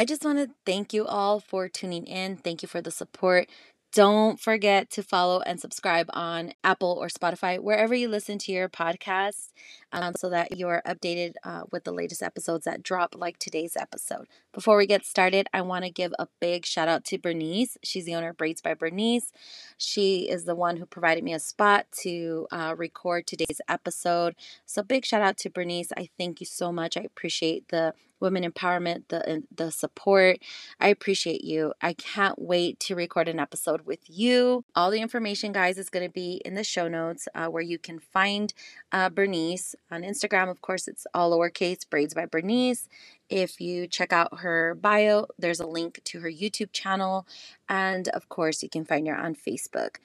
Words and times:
I 0.00 0.06
just 0.06 0.24
want 0.24 0.38
to 0.38 0.48
thank 0.64 0.94
you 0.94 1.04
all 1.04 1.40
for 1.40 1.68
tuning 1.68 2.06
in. 2.06 2.38
Thank 2.38 2.62
you 2.62 2.68
for 2.68 2.80
the 2.80 2.90
support. 2.90 3.50
Don't 3.92 4.40
forget 4.40 4.88
to 4.92 5.02
follow 5.02 5.42
and 5.42 5.60
subscribe 5.60 6.08
on 6.14 6.54
Apple 6.64 6.96
or 6.98 7.08
Spotify, 7.08 7.58
wherever 7.58 7.94
you 7.94 8.08
listen 8.08 8.38
to 8.38 8.52
your 8.52 8.70
podcasts, 8.70 9.48
um, 9.92 10.14
so 10.16 10.28
that 10.30 10.56
you're 10.56 10.82
updated 10.86 11.34
uh, 11.44 11.62
with 11.70 11.84
the 11.84 11.92
latest 11.92 12.22
episodes 12.22 12.64
that 12.64 12.82
drop, 12.82 13.14
like 13.16 13.38
today's 13.38 13.76
episode. 13.76 14.26
Before 14.52 14.76
we 14.76 14.86
get 14.86 15.04
started, 15.04 15.48
I 15.52 15.62
want 15.62 15.84
to 15.84 15.90
give 15.90 16.12
a 16.18 16.28
big 16.40 16.66
shout 16.66 16.88
out 16.88 17.04
to 17.06 17.18
Bernice. 17.18 17.76
She's 17.82 18.04
the 18.04 18.14
owner 18.14 18.30
of 18.30 18.36
Braids 18.36 18.60
by 18.60 18.74
Bernice. 18.74 19.32
She 19.78 20.28
is 20.28 20.44
the 20.44 20.54
one 20.54 20.76
who 20.76 20.86
provided 20.86 21.24
me 21.24 21.32
a 21.32 21.38
spot 21.38 21.86
to 22.02 22.46
uh, 22.50 22.74
record 22.76 23.26
today's 23.26 23.60
episode. 23.68 24.34
So, 24.66 24.82
big 24.82 25.04
shout 25.04 25.22
out 25.22 25.36
to 25.38 25.50
Bernice. 25.50 25.92
I 25.96 26.08
thank 26.18 26.40
you 26.40 26.46
so 26.46 26.72
much. 26.72 26.96
I 26.96 27.02
appreciate 27.02 27.68
the 27.68 27.94
women 28.20 28.44
empowerment, 28.44 29.04
the 29.08 29.42
the 29.54 29.70
support. 29.70 30.38
I 30.78 30.88
appreciate 30.88 31.42
you. 31.42 31.72
I 31.80 31.94
can't 31.94 32.38
wait 32.38 32.78
to 32.80 32.94
record 32.94 33.28
an 33.28 33.40
episode 33.40 33.82
with 33.86 34.00
you. 34.06 34.64
All 34.74 34.90
the 34.90 35.00
information, 35.00 35.52
guys, 35.52 35.78
is 35.78 35.90
going 35.90 36.06
to 36.06 36.12
be 36.12 36.40
in 36.44 36.54
the 36.54 36.64
show 36.64 36.86
notes 36.86 37.26
uh, 37.34 37.46
where 37.46 37.62
you 37.62 37.78
can 37.78 37.98
find 37.98 38.52
uh, 38.92 39.08
Bernice 39.08 39.74
on 39.90 40.02
Instagram. 40.02 40.50
Of 40.50 40.60
course, 40.62 40.88
it's 40.88 41.06
all 41.14 41.32
lowercase 41.32 41.88
braids 41.88 42.14
by 42.14 42.26
Bernice. 42.26 42.88
If 43.28 43.60
you 43.60 43.86
check 43.86 44.12
out 44.12 44.40
her 44.40 44.74
bio, 44.74 45.26
there's 45.38 45.60
a 45.60 45.66
link 45.66 46.00
to 46.04 46.20
her 46.20 46.30
YouTube 46.30 46.72
channel, 46.72 47.26
and 47.68 48.08
of 48.08 48.28
course, 48.28 48.62
you 48.62 48.68
can 48.68 48.84
find 48.84 49.06
her 49.06 49.16
on 49.16 49.34
Facebook. 49.34 49.96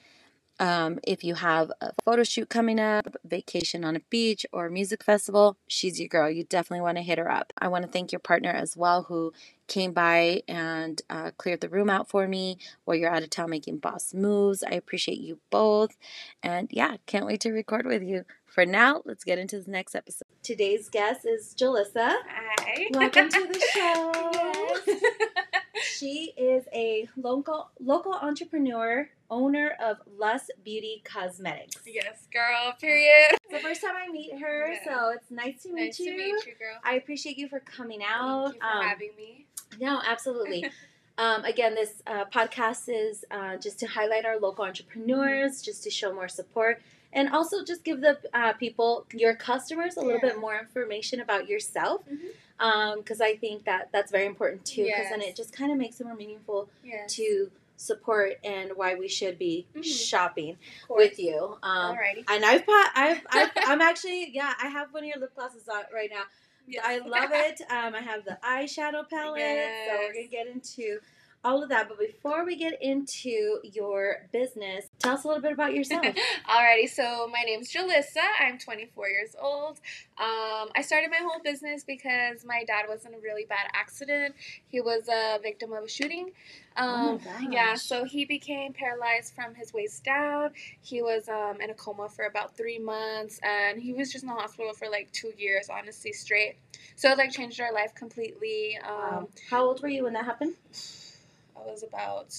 Um, 0.58 1.00
if 1.06 1.22
you 1.22 1.34
have 1.34 1.70
a 1.82 1.92
photo 2.04 2.24
shoot 2.24 2.48
coming 2.48 2.80
up, 2.80 3.14
vacation 3.24 3.84
on 3.84 3.94
a 3.94 4.00
beach, 4.08 4.46
or 4.52 4.66
a 4.66 4.70
music 4.70 5.04
festival, 5.04 5.58
she's 5.68 6.00
your 6.00 6.08
girl. 6.08 6.30
You 6.30 6.44
definitely 6.44 6.80
want 6.80 6.96
to 6.96 7.02
hit 7.02 7.18
her 7.18 7.30
up. 7.30 7.52
I 7.58 7.68
want 7.68 7.84
to 7.84 7.90
thank 7.90 8.10
your 8.10 8.20
partner 8.20 8.50
as 8.50 8.76
well, 8.76 9.02
who 9.02 9.32
came 9.66 9.92
by 9.92 10.42
and 10.48 11.02
uh, 11.10 11.32
cleared 11.36 11.60
the 11.60 11.68
room 11.68 11.90
out 11.90 12.08
for 12.08 12.26
me 12.26 12.56
while 12.84 12.96
you're 12.96 13.10
out 13.12 13.22
of 13.22 13.30
town 13.30 13.50
making 13.50 13.78
boss 13.78 14.14
moves. 14.14 14.62
I 14.62 14.70
appreciate 14.70 15.18
you 15.18 15.38
both. 15.50 15.96
And 16.42 16.68
yeah, 16.70 16.96
can't 17.06 17.26
wait 17.26 17.40
to 17.42 17.50
record 17.50 17.84
with 17.84 18.02
you. 18.02 18.24
For 18.56 18.64
now, 18.64 19.02
let's 19.04 19.22
get 19.22 19.38
into 19.38 19.60
the 19.60 19.70
next 19.70 19.94
episode. 19.94 20.24
Today's 20.42 20.88
guest 20.88 21.26
is 21.26 21.54
Jalissa. 21.58 22.10
Hi. 22.26 22.86
Welcome 22.90 23.28
to 23.28 23.46
the 23.52 23.60
show. 23.74 24.12
Yes. 24.32 25.02
She 25.98 26.32
is 26.38 26.64
a 26.72 27.06
local 27.18 27.68
local 27.80 28.14
entrepreneur, 28.14 29.10
owner 29.30 29.76
of 29.78 29.98
Lust 30.18 30.52
Beauty 30.64 31.02
Cosmetics. 31.04 31.82
yes, 31.84 32.26
girl. 32.32 32.72
Period. 32.80 33.26
It's 33.32 33.52
the 33.52 33.58
first 33.58 33.82
time 33.82 33.92
I 33.94 34.10
meet 34.10 34.32
her, 34.40 34.72
Yeah. 34.72 34.78
so 34.86 35.10
it's 35.10 35.30
nice 35.30 35.62
to 35.64 35.74
meet 35.74 35.84
nice 35.88 36.00
you. 36.00 36.12
to 36.12 36.16
meet 36.16 36.46
you, 36.46 36.54
girl. 36.58 36.76
I 36.82 36.94
appreciate 36.94 37.36
you 37.36 37.48
for 37.48 37.60
coming 37.60 38.00
out. 38.02 38.52
Thank 38.52 38.54
you 38.54 38.60
for 38.62 38.78
Um, 38.78 38.86
having 38.86 39.10
me. 39.18 39.46
no, 39.78 40.00
absolutely. 40.02 40.64
um, 41.18 41.44
again, 41.44 41.74
this 41.74 42.02
uh, 42.06 42.24
podcast 42.32 42.84
is 42.88 43.22
uh, 43.30 43.58
just 43.58 43.78
to 43.80 43.86
highlight 43.86 44.24
our 44.24 44.40
local 44.40 44.64
entrepreneurs, 44.64 45.60
just 45.60 45.84
to 45.84 45.90
show 45.90 46.14
more 46.14 46.28
support, 46.28 46.80
and 47.12 47.28
also 47.30 47.64
just 47.64 47.84
give 47.84 48.00
the 48.00 48.18
uh, 48.34 48.52
people, 48.54 49.06
your 49.12 49.34
customers, 49.34 49.96
a 49.96 50.00
little 50.00 50.20
Yeah. 50.22 50.30
bit 50.32 50.38
more 50.40 50.58
information 50.58 51.20
about 51.20 51.48
yourself. 51.48 52.02
Because 52.58 53.20
I 53.20 53.36
think 53.36 53.64
that 53.64 53.90
that's 53.92 54.10
very 54.10 54.26
important 54.26 54.64
too. 54.64 54.84
Because 54.84 55.10
then 55.10 55.20
it 55.22 55.36
just 55.36 55.52
kind 55.52 55.70
of 55.72 55.78
makes 55.78 56.00
it 56.00 56.04
more 56.04 56.16
meaningful 56.16 56.68
Yes. 56.84 57.14
to 57.16 57.50
support 57.78 58.38
and 58.42 58.70
why 58.74 58.94
we 58.94 59.06
should 59.08 59.38
be 59.38 59.66
Mhm. 59.74 59.84
shopping 59.84 60.56
with 60.88 61.18
you. 61.18 61.58
Um, 61.62 61.94
Alrighty. 61.96 62.24
and 62.28 62.42
I've, 62.44 62.64
I've, 62.66 63.20
I've, 63.30 63.50
I'm 63.66 63.80
actually, 63.82 64.30
yeah, 64.32 64.54
I 64.62 64.68
have 64.68 64.94
one 64.94 65.02
of 65.02 65.08
your 65.08 65.18
lip 65.18 65.34
glosses 65.34 65.68
on 65.68 65.84
right 65.92 66.08
now. 66.10 66.22
Yes. 66.66 66.82
I 66.86 66.98
love 66.98 67.30
it. 67.34 67.60
Um, 67.70 67.94
I 67.94 68.00
have 68.00 68.24
the 68.24 68.38
eyeshadow 68.42 69.08
palette, 69.10 69.70
so 69.86 69.98
we're 69.98 70.14
gonna 70.14 70.26
get 70.26 70.46
into 70.46 71.00
all 71.46 71.62
of 71.62 71.68
that. 71.68 71.88
But 71.88 71.98
before 71.98 72.44
we 72.44 72.56
get 72.56 72.82
into 72.82 73.60
your 73.62 74.28
business, 74.32 74.86
tell 74.98 75.14
us 75.14 75.22
a 75.22 75.28
little 75.28 75.42
bit 75.42 75.52
about 75.52 75.72
yourself. 75.72 76.04
Alrighty, 76.50 76.88
so 76.88 77.28
my 77.32 77.42
name's 77.42 77.72
Jalissa. 77.72 78.26
I'm 78.40 78.58
24 78.58 79.08
years 79.08 79.36
old. 79.40 79.78
Um, 80.18 80.70
I 80.74 80.82
started 80.82 81.10
my 81.10 81.20
whole 81.22 81.40
business 81.44 81.84
because 81.84 82.44
my 82.44 82.64
dad 82.66 82.86
was 82.88 83.04
in 83.06 83.14
a 83.14 83.18
really 83.18 83.44
bad 83.48 83.68
accident. 83.74 84.34
He 84.66 84.80
was 84.80 85.08
a 85.08 85.38
victim 85.40 85.72
of 85.72 85.84
a 85.84 85.88
shooting. 85.88 86.32
Um, 86.76 87.20
oh 87.24 87.40
my 87.40 87.48
Yeah, 87.48 87.74
so 87.76 88.04
he 88.04 88.24
became 88.24 88.72
paralyzed 88.72 89.32
from 89.34 89.54
his 89.54 89.72
waist 89.72 90.02
down. 90.02 90.50
He 90.80 91.00
was 91.00 91.28
um, 91.28 91.60
in 91.60 91.70
a 91.70 91.74
coma 91.74 92.08
for 92.08 92.24
about 92.26 92.56
three 92.56 92.80
months, 92.80 93.38
and 93.44 93.80
he 93.80 93.92
was 93.92 94.10
just 94.10 94.24
in 94.24 94.28
the 94.28 94.34
hospital 94.34 94.72
for 94.74 94.88
like 94.88 95.12
two 95.12 95.32
years, 95.38 95.68
honestly, 95.70 96.12
straight. 96.12 96.56
So 96.96 97.10
it 97.12 97.18
like 97.18 97.30
changed 97.30 97.60
our 97.60 97.72
life 97.72 97.94
completely. 97.94 98.78
Um, 98.84 98.96
Wow. 98.96 99.28
How 99.50 99.64
old 99.64 99.82
were 99.82 99.88
you 99.88 100.04
when 100.04 100.14
that 100.14 100.24
happened? 100.24 100.54
I 101.56 101.64
was 101.64 101.82
about 101.82 102.34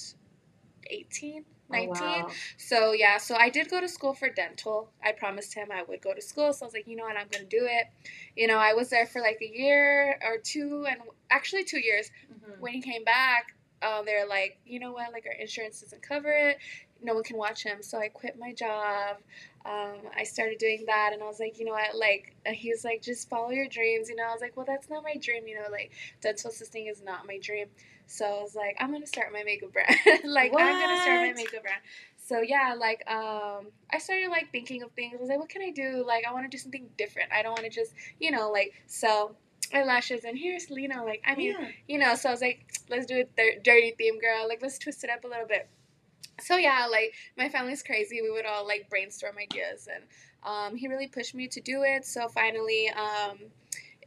18, 0.89 1.43
Oh, 1.69 1.73
19. 1.73 1.89
wow. 1.89 2.31
So 2.57 2.91
yeah, 2.93 3.17
so 3.17 3.35
I 3.35 3.49
did 3.49 3.69
go 3.69 3.81
to 3.81 3.89
school 3.89 4.13
for 4.13 4.29
dental. 4.29 4.89
I 5.03 5.11
promised 5.11 5.53
him 5.53 5.67
I 5.71 5.83
would 5.83 6.01
go 6.01 6.13
to 6.13 6.21
school, 6.21 6.53
so 6.53 6.65
I 6.65 6.67
was 6.67 6.73
like, 6.73 6.87
you 6.87 6.95
know 6.95 7.03
what, 7.03 7.17
I'm 7.17 7.27
gonna 7.29 7.43
do 7.45 7.67
it. 7.69 7.87
You 8.35 8.47
know, 8.47 8.57
I 8.57 8.73
was 8.73 8.89
there 8.89 9.05
for 9.05 9.21
like 9.21 9.39
a 9.41 9.49
year 9.49 10.17
or 10.23 10.37
two, 10.37 10.85
and 10.89 11.01
actually 11.29 11.65
two 11.65 11.79
years. 11.79 12.09
Mhm. 12.31 12.59
When 12.59 12.73
he 12.73 12.81
came 12.81 13.03
back, 13.03 13.53
uh, 13.81 14.01
they're 14.03 14.25
like, 14.27 14.59
you 14.65 14.79
know 14.79 14.93
what, 14.93 15.11
like 15.11 15.25
our 15.25 15.33
insurance 15.33 15.81
doesn't 15.81 16.01
cover 16.01 16.31
it. 16.31 16.57
No 17.01 17.13
one 17.13 17.23
can 17.23 17.37
watch 17.37 17.63
him, 17.63 17.83
so 17.83 17.99
I 17.99 18.07
quit 18.07 18.39
my 18.39 18.53
job. 18.53 19.17
Um, 19.65 19.97
I 20.15 20.23
started 20.23 20.57
doing 20.59 20.85
that, 20.87 21.11
and 21.13 21.21
I 21.21 21.25
was 21.27 21.39
like, 21.39 21.59
you 21.59 21.65
know 21.65 21.73
what, 21.73 21.95
like 21.95 22.33
he 22.47 22.69
was 22.71 22.85
like, 22.85 23.01
just 23.01 23.29
follow 23.29 23.51
your 23.51 23.67
dreams. 23.67 24.09
You 24.09 24.15
know, 24.15 24.23
I 24.23 24.31
was 24.31 24.41
like, 24.41 24.55
well, 24.55 24.65
that's 24.65 24.89
not 24.89 25.03
my 25.03 25.15
dream. 25.17 25.47
You 25.47 25.55
know, 25.55 25.67
like 25.69 25.91
dental 26.21 26.49
assisting 26.49 26.87
is 26.87 27.01
not 27.03 27.27
my 27.27 27.37
dream. 27.39 27.67
So 28.07 28.25
I 28.25 28.41
was 28.41 28.55
like, 28.55 28.75
I'm 28.79 28.91
gonna 28.91 29.05
start 29.07 29.31
my 29.33 29.43
makeup 29.43 29.73
brand. 29.73 29.95
like 30.23 30.51
I'm 30.57 30.79
gonna 30.81 31.01
start 31.01 31.21
my 31.21 31.33
makeup 31.35 31.61
brand. 31.61 31.81
So 32.25 32.41
yeah, 32.41 32.75
like 32.77 33.03
um, 33.09 33.67
I 33.91 33.99
started 33.99 34.29
like 34.29 34.51
thinking 34.51 34.83
of 34.83 34.91
things. 34.91 35.15
I 35.17 35.21
was 35.21 35.29
like, 35.29 35.39
what 35.39 35.49
can 35.49 35.61
I 35.61 35.71
do? 35.71 36.03
Like 36.05 36.25
I 36.27 36.33
want 36.33 36.45
to 36.45 36.49
do 36.49 36.57
something 36.57 36.87
different. 36.97 37.31
I 37.31 37.41
don't 37.41 37.51
want 37.51 37.63
to 37.63 37.69
just, 37.69 37.93
you 38.19 38.31
know, 38.31 38.49
like 38.51 38.73
sell 38.87 39.35
eyelashes 39.73 40.23
and 40.23 40.37
here's 40.37 40.69
Lena. 40.69 41.03
Like 41.03 41.21
I 41.25 41.35
mean, 41.35 41.55
Yeah. 41.59 41.67
you 41.87 41.97
know. 41.99 42.15
So 42.15 42.29
I 42.29 42.31
was 42.31 42.41
like, 42.41 42.65
let's 42.89 43.05
do 43.05 43.19
a 43.19 43.23
dir- 43.23 43.59
dirty 43.63 43.93
theme, 43.97 44.19
girl. 44.19 44.47
Like 44.47 44.59
let's 44.61 44.77
twist 44.77 45.03
it 45.03 45.09
up 45.09 45.23
a 45.23 45.27
little 45.27 45.47
bit. 45.47 45.69
So 46.41 46.55
yeah, 46.55 46.87
like 46.89 47.13
my 47.37 47.49
family's 47.49 47.81
crazy. 47.83 48.21
We 48.21 48.29
would 48.29 48.45
all 48.45 48.65
like 48.67 48.89
brainstorm 48.89 49.35
ideas, 49.37 49.87
and 49.93 50.03
um, 50.43 50.75
he 50.77 50.87
really 50.87 51.07
pushed 51.07 51.33
me 51.33 51.47
to 51.47 51.61
do 51.61 51.83
it. 51.83 52.05
So 52.05 52.27
finally, 52.27 52.89
um, 52.89 53.39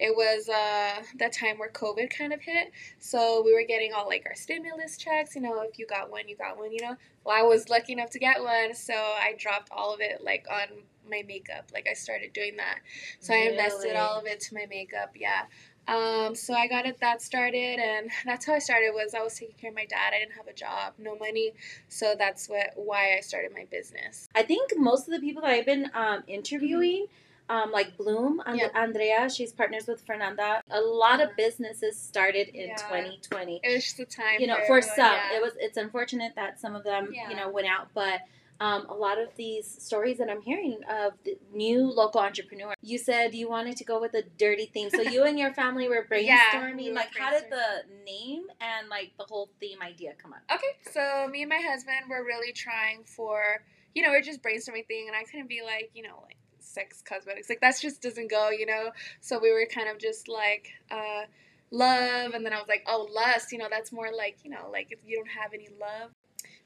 it 0.00 0.16
was 0.16 0.48
uh, 0.48 1.02
that 1.18 1.32
time 1.32 1.58
where 1.58 1.70
COVID 1.70 2.16
kind 2.16 2.32
of 2.32 2.40
hit. 2.40 2.72
So 2.98 3.42
we 3.44 3.52
were 3.52 3.64
getting 3.68 3.92
all 3.92 4.06
like 4.06 4.24
our 4.26 4.34
stimulus 4.34 4.96
checks. 4.96 5.34
You 5.34 5.42
know, 5.42 5.60
if 5.60 5.78
you 5.78 5.86
got 5.86 6.10
one, 6.10 6.26
you 6.26 6.36
got 6.36 6.58
one. 6.58 6.72
You 6.72 6.80
know, 6.80 6.96
well, 7.24 7.36
I 7.36 7.42
was 7.42 7.68
lucky 7.68 7.92
enough 7.92 8.10
to 8.10 8.18
get 8.18 8.42
one, 8.42 8.74
so 8.74 8.94
I 8.94 9.34
dropped 9.38 9.68
all 9.70 9.92
of 9.92 10.00
it 10.00 10.22
like 10.24 10.46
on 10.50 10.68
my 11.08 11.22
makeup. 11.28 11.70
Like 11.74 11.86
I 11.88 11.92
started 11.92 12.32
doing 12.32 12.56
that. 12.56 12.78
So 13.20 13.34
I 13.34 13.48
invested 13.50 13.94
all 13.94 14.18
of 14.18 14.26
it 14.26 14.40
to 14.40 14.54
my 14.54 14.66
makeup. 14.70 15.12
Yeah. 15.14 15.42
Um, 15.86 16.34
so 16.34 16.54
I 16.54 16.68
got 16.68 16.86
it 16.86 16.98
that 17.00 17.20
started, 17.20 17.78
and 17.78 18.10
that's 18.24 18.46
how 18.46 18.54
I 18.54 18.58
started. 18.58 18.92
Was 18.94 19.14
I 19.14 19.22
was 19.22 19.34
taking 19.34 19.56
care 19.56 19.70
of 19.70 19.76
my 19.76 19.86
dad. 19.86 20.12
I 20.14 20.20
didn't 20.20 20.36
have 20.36 20.46
a 20.46 20.54
job, 20.54 20.94
no 20.98 21.16
money, 21.16 21.52
so 21.88 22.14
that's 22.16 22.48
what 22.48 22.72
why 22.76 23.16
I 23.16 23.20
started 23.20 23.52
my 23.52 23.66
business. 23.70 24.28
I 24.34 24.44
think 24.44 24.70
most 24.76 25.08
of 25.08 25.14
the 25.14 25.20
people 25.20 25.42
that 25.42 25.50
I've 25.50 25.66
been 25.66 25.90
um, 25.92 26.22
interviewing, 26.26 27.06
um, 27.50 27.72
like 27.72 27.96
Bloom, 27.96 28.40
and 28.46 28.58
Yeah. 28.58 28.68
Andrea, 28.74 29.28
she's 29.28 29.52
partners 29.52 29.86
with 29.88 30.00
Fernanda. 30.06 30.62
A 30.70 30.80
lot 30.80 31.20
of 31.20 31.36
businesses 31.36 32.00
started 32.00 32.48
in 32.48 32.68
Yeah. 32.68 32.76
2020. 32.76 33.60
It 33.64 33.74
was 33.74 33.92
the 33.94 34.06
time. 34.06 34.40
You 34.40 34.46
know, 34.46 34.54
for 34.68 34.78
everyone, 34.78 34.82
some, 34.82 35.12
yeah. 35.12 35.36
it 35.36 35.42
was. 35.42 35.52
It's 35.58 35.76
unfortunate 35.76 36.34
that 36.36 36.60
some 36.60 36.76
of 36.76 36.84
them, 36.84 37.12
you 37.12 37.36
know, 37.36 37.50
went 37.50 37.66
out, 37.66 37.88
but. 37.92 38.20
Um, 38.62 38.84
a 38.90 38.94
lot 38.94 39.18
of 39.18 39.34
these 39.36 39.66
stories 39.82 40.18
that 40.18 40.28
I'm 40.28 40.42
hearing 40.42 40.80
of 40.86 41.14
the 41.24 41.38
new 41.50 41.90
local 41.90 42.20
entrepreneurs. 42.20 42.74
You 42.82 42.98
said 42.98 43.34
you 43.34 43.48
wanted 43.48 43.78
to 43.78 43.84
go 43.84 43.98
with 43.98 44.12
a 44.12 44.22
dirty 44.36 44.66
theme, 44.66 44.90
so 44.90 45.00
you 45.00 45.24
and 45.24 45.38
your 45.38 45.54
family 45.54 45.88
were 45.88 46.06
brainstorming. 46.10 46.26
Yeah, 46.26 46.76
we 46.76 46.90
were 46.90 46.94
like, 46.94 47.16
how 47.16 47.30
did 47.30 47.44
the 47.50 47.86
name 48.04 48.42
and 48.60 48.90
like 48.90 49.12
the 49.18 49.24
whole 49.24 49.48
theme 49.60 49.80
idea 49.80 50.12
come 50.22 50.34
up? 50.34 50.40
Okay, 50.54 50.72
so 50.92 51.26
me 51.28 51.40
and 51.40 51.48
my 51.48 51.62
husband 51.66 52.00
were 52.10 52.22
really 52.22 52.52
trying 52.52 53.02
for, 53.04 53.64
you 53.94 54.02
know, 54.02 54.10
we 54.10 54.18
are 54.18 54.20
just 54.20 54.42
brainstorming 54.42 54.86
thing, 54.86 55.06
and 55.06 55.16
I 55.16 55.24
couldn't 55.24 55.48
be 55.48 55.62
like, 55.64 55.90
you 55.94 56.02
know, 56.02 56.20
like 56.26 56.36
sex 56.72 57.02
cosmetics, 57.02 57.48
like 57.48 57.60
that 57.60 57.74
just 57.80 58.00
doesn't 58.02 58.30
go, 58.30 58.50
you 58.50 58.66
know. 58.66 58.90
So 59.20 59.38
we 59.38 59.52
were 59.52 59.66
kind 59.72 59.88
of 59.88 59.98
just 59.98 60.28
like, 60.28 60.68
uh, 60.90 61.22
love, 61.70 62.32
and 62.34 62.44
then 62.44 62.52
I 62.52 62.56
was 62.58 62.68
like, 62.68 62.84
oh, 62.86 63.08
lust, 63.14 63.52
you 63.52 63.58
know, 63.58 63.68
that's 63.70 63.92
more 63.92 64.10
like, 64.16 64.38
you 64.44 64.50
know, 64.50 64.68
like 64.72 64.88
if 64.90 65.00
you 65.04 65.16
don't 65.16 65.28
have 65.42 65.52
any 65.52 65.68
love. 65.80 66.10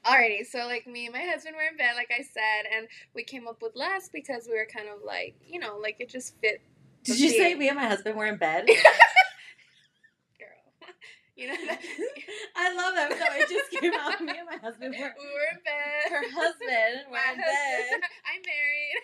Alrighty, 0.05 0.45
so 0.45 0.59
like 0.67 0.85
me 0.85 1.05
and 1.07 1.13
my 1.13 1.21
husband 1.21 1.55
were 1.55 1.63
in 1.69 1.77
bed, 1.77 1.93
like 1.95 2.11
I 2.11 2.21
said, 2.21 2.69
and 2.75 2.87
we 3.15 3.23
came 3.23 3.47
up 3.47 3.61
with 3.61 3.75
lust 3.75 4.11
because 4.13 4.47
we 4.47 4.53
were 4.55 4.67
kind 4.71 4.87
of 4.87 4.99
like, 5.03 5.35
you 5.47 5.59
know, 5.59 5.77
like 5.81 5.95
it 5.99 6.09
just 6.09 6.39
fit. 6.41 6.61
Did 7.03 7.19
you 7.19 7.29
say 7.29 7.55
me 7.55 7.69
and 7.69 7.77
my 7.77 7.85
husband 7.87 8.15
were 8.15 8.25
in 8.27 8.37
bed? 8.37 8.65
girl? 10.39 10.89
You 11.37 11.47
know, 11.49 11.55
that, 11.67 11.81
I 12.55 12.73
love 12.73 12.95
that. 12.95 13.11
So 13.11 13.25
it 13.35 13.49
just 13.49 13.69
came 13.81 13.91
out. 13.93 14.21
Me 14.21 14.31
and 14.39 14.47
my 14.49 14.55
husband 14.55 14.95
were. 14.97 15.13
we 15.19 15.25
were 15.25 15.47
in 15.51 15.59
bed. 15.65 16.09
Her 16.09 16.23
husband 16.31 17.11
were 17.11 17.17
My 17.17 17.31
in 17.33 17.37
bed, 17.37 17.83
husband- 17.91 18.03
I'm 18.23 18.41
married. 18.47 18.95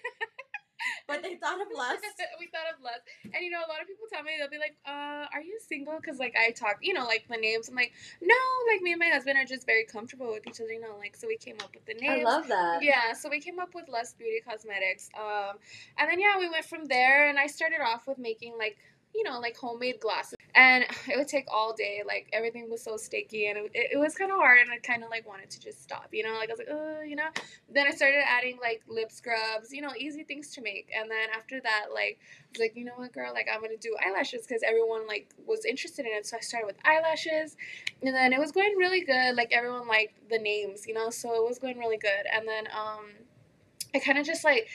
but 1.10 1.24
they 1.24 1.36
thought 1.64 1.72
of 1.72 1.78
lust. 1.78 2.04
we 2.40 2.48
thought 2.48 2.68
of 2.74 2.82
lust, 2.84 3.02
and 3.24 3.44
you 3.44 3.52
know, 3.52 3.60
a 3.60 3.70
lot 3.70 3.82
of 3.82 3.88
people 3.88 4.06
tell 4.12 4.24
me 4.24 4.34
they'll 4.40 4.50
be 4.50 4.58
like, 4.58 4.76
"Uh, 4.86 5.28
are 5.34 5.42
you 5.42 5.60
single?" 5.60 5.98
Because 6.00 6.20
like 6.20 6.36
I 6.36 6.52
talk, 6.52 6.78
you 6.82 6.94
know, 6.94 7.06
like 7.06 7.26
the 7.30 7.38
names. 7.38 7.70
I'm 7.70 7.76
like, 7.76 7.94
no, 8.22 8.36
like 8.72 8.82
me 8.82 8.92
and 8.94 9.00
my 9.00 9.10
husband 9.10 9.38
are 9.38 9.46
just 9.46 9.66
very 9.66 9.86
comfortable 9.86 10.32
with 10.32 10.48
each 10.48 10.60
other, 10.60 10.72
you 10.72 10.82
know. 10.82 10.96
Like 10.98 11.16
so 11.16 11.28
we 11.28 11.38
came 11.38 11.58
up 11.62 11.74
with 11.74 11.86
the 11.86 11.94
names. 11.96 12.26
I 12.26 12.30
love 12.30 12.48
that. 12.48 12.84
Yeah, 12.84 13.14
so 13.14 13.30
we 13.30 13.40
came 13.40 13.60
up 13.60 13.74
with 13.76 13.88
Lust 13.90 14.18
Beauty 14.18 14.42
Cosmetics. 14.48 15.10
Um, 15.18 15.58
and 15.98 16.10
then 16.10 16.20
yeah, 16.20 16.38
we 16.38 16.50
went 16.50 16.66
from 16.66 16.86
there, 16.86 17.30
and 17.30 17.38
I 17.38 17.48
started 17.48 17.82
off 17.82 18.08
with 18.08 18.18
making 18.18 18.58
like 18.58 18.78
you 19.14 19.24
know 19.24 19.40
like 19.40 19.58
homemade 19.58 20.00
glasses, 20.00 20.38
and 20.56 20.84
it 21.08 21.18
would 21.18 21.28
take 21.28 21.46
all 21.52 21.74
day. 21.74 22.04
Like 22.06 22.30
everything 22.34 22.70
was 22.70 22.84
so 22.84 22.98
sticky, 22.98 23.48
and 23.48 23.58
it, 23.58 23.72
it 23.74 24.00
was 24.00 24.16
kind 24.16 24.32
of 24.32 24.38
hard, 24.38 24.60
and 24.60 24.72
I 24.72 24.78
kind 24.78 25.04
of 25.04 25.10
like 25.10 25.28
wanted 25.28 25.50
to 25.52 25.60
just 25.60 25.82
stop, 25.82 26.10
you 26.12 26.24
know. 26.24 26.34
Like 26.34 26.50
I 26.50 26.54
was 26.54 26.60
like, 26.60 26.70
oh, 26.72 27.02
you 27.02 27.16
know. 27.16 27.30
Then 27.70 27.88
I 27.88 27.92
started 27.92 28.24
adding 28.28 28.58
like 28.62 28.82
lip 28.88 29.12
scrubs, 29.12 29.72
you 29.72 29.82
know, 29.82 29.92
easy 29.98 30.24
things 30.24 30.52
to 30.56 30.62
make, 30.62 30.90
and 30.98 31.10
then 31.10 31.30
after 31.36 31.60
that, 31.62 31.88
like 31.94 32.20
I 32.22 32.48
was 32.54 32.60
like, 32.60 32.76
you 32.76 32.86
know 32.86 32.94
what, 32.96 33.14
girl, 33.14 33.34
like 33.34 33.48
I'm 33.54 33.62
gonna 33.62 33.78
do 33.78 33.96
eyelashes 34.06 34.46
because 34.48 34.64
everyone 34.64 35.08
like 35.08 35.30
was 35.46 35.66
interested 35.66 36.06
in 36.06 36.12
it. 36.14 36.26
So 36.26 36.38
I 36.38 36.42
started 36.42 36.68
with 36.68 36.78
eyelashes, 36.86 37.56
and 38.02 38.16
then 38.16 38.34
it 38.34 38.40
was 38.40 38.52
going 38.52 38.76
really 38.78 39.02
good. 39.02 39.36
Like 39.36 39.52
everyone 39.52 39.88
liked 39.88 40.30
the 40.30 40.40
names, 40.40 40.86
you 40.88 40.94
know, 40.94 41.10
so 41.10 41.34
it 41.36 41.48
was 41.48 41.60
going 41.60 41.78
really 41.78 41.98
good. 41.98 42.26
And 42.34 42.48
then 42.48 42.68
um, 42.68 43.06
I 43.94 44.00
kind 44.00 44.18
of 44.18 44.26
just 44.26 44.44
like 44.44 44.68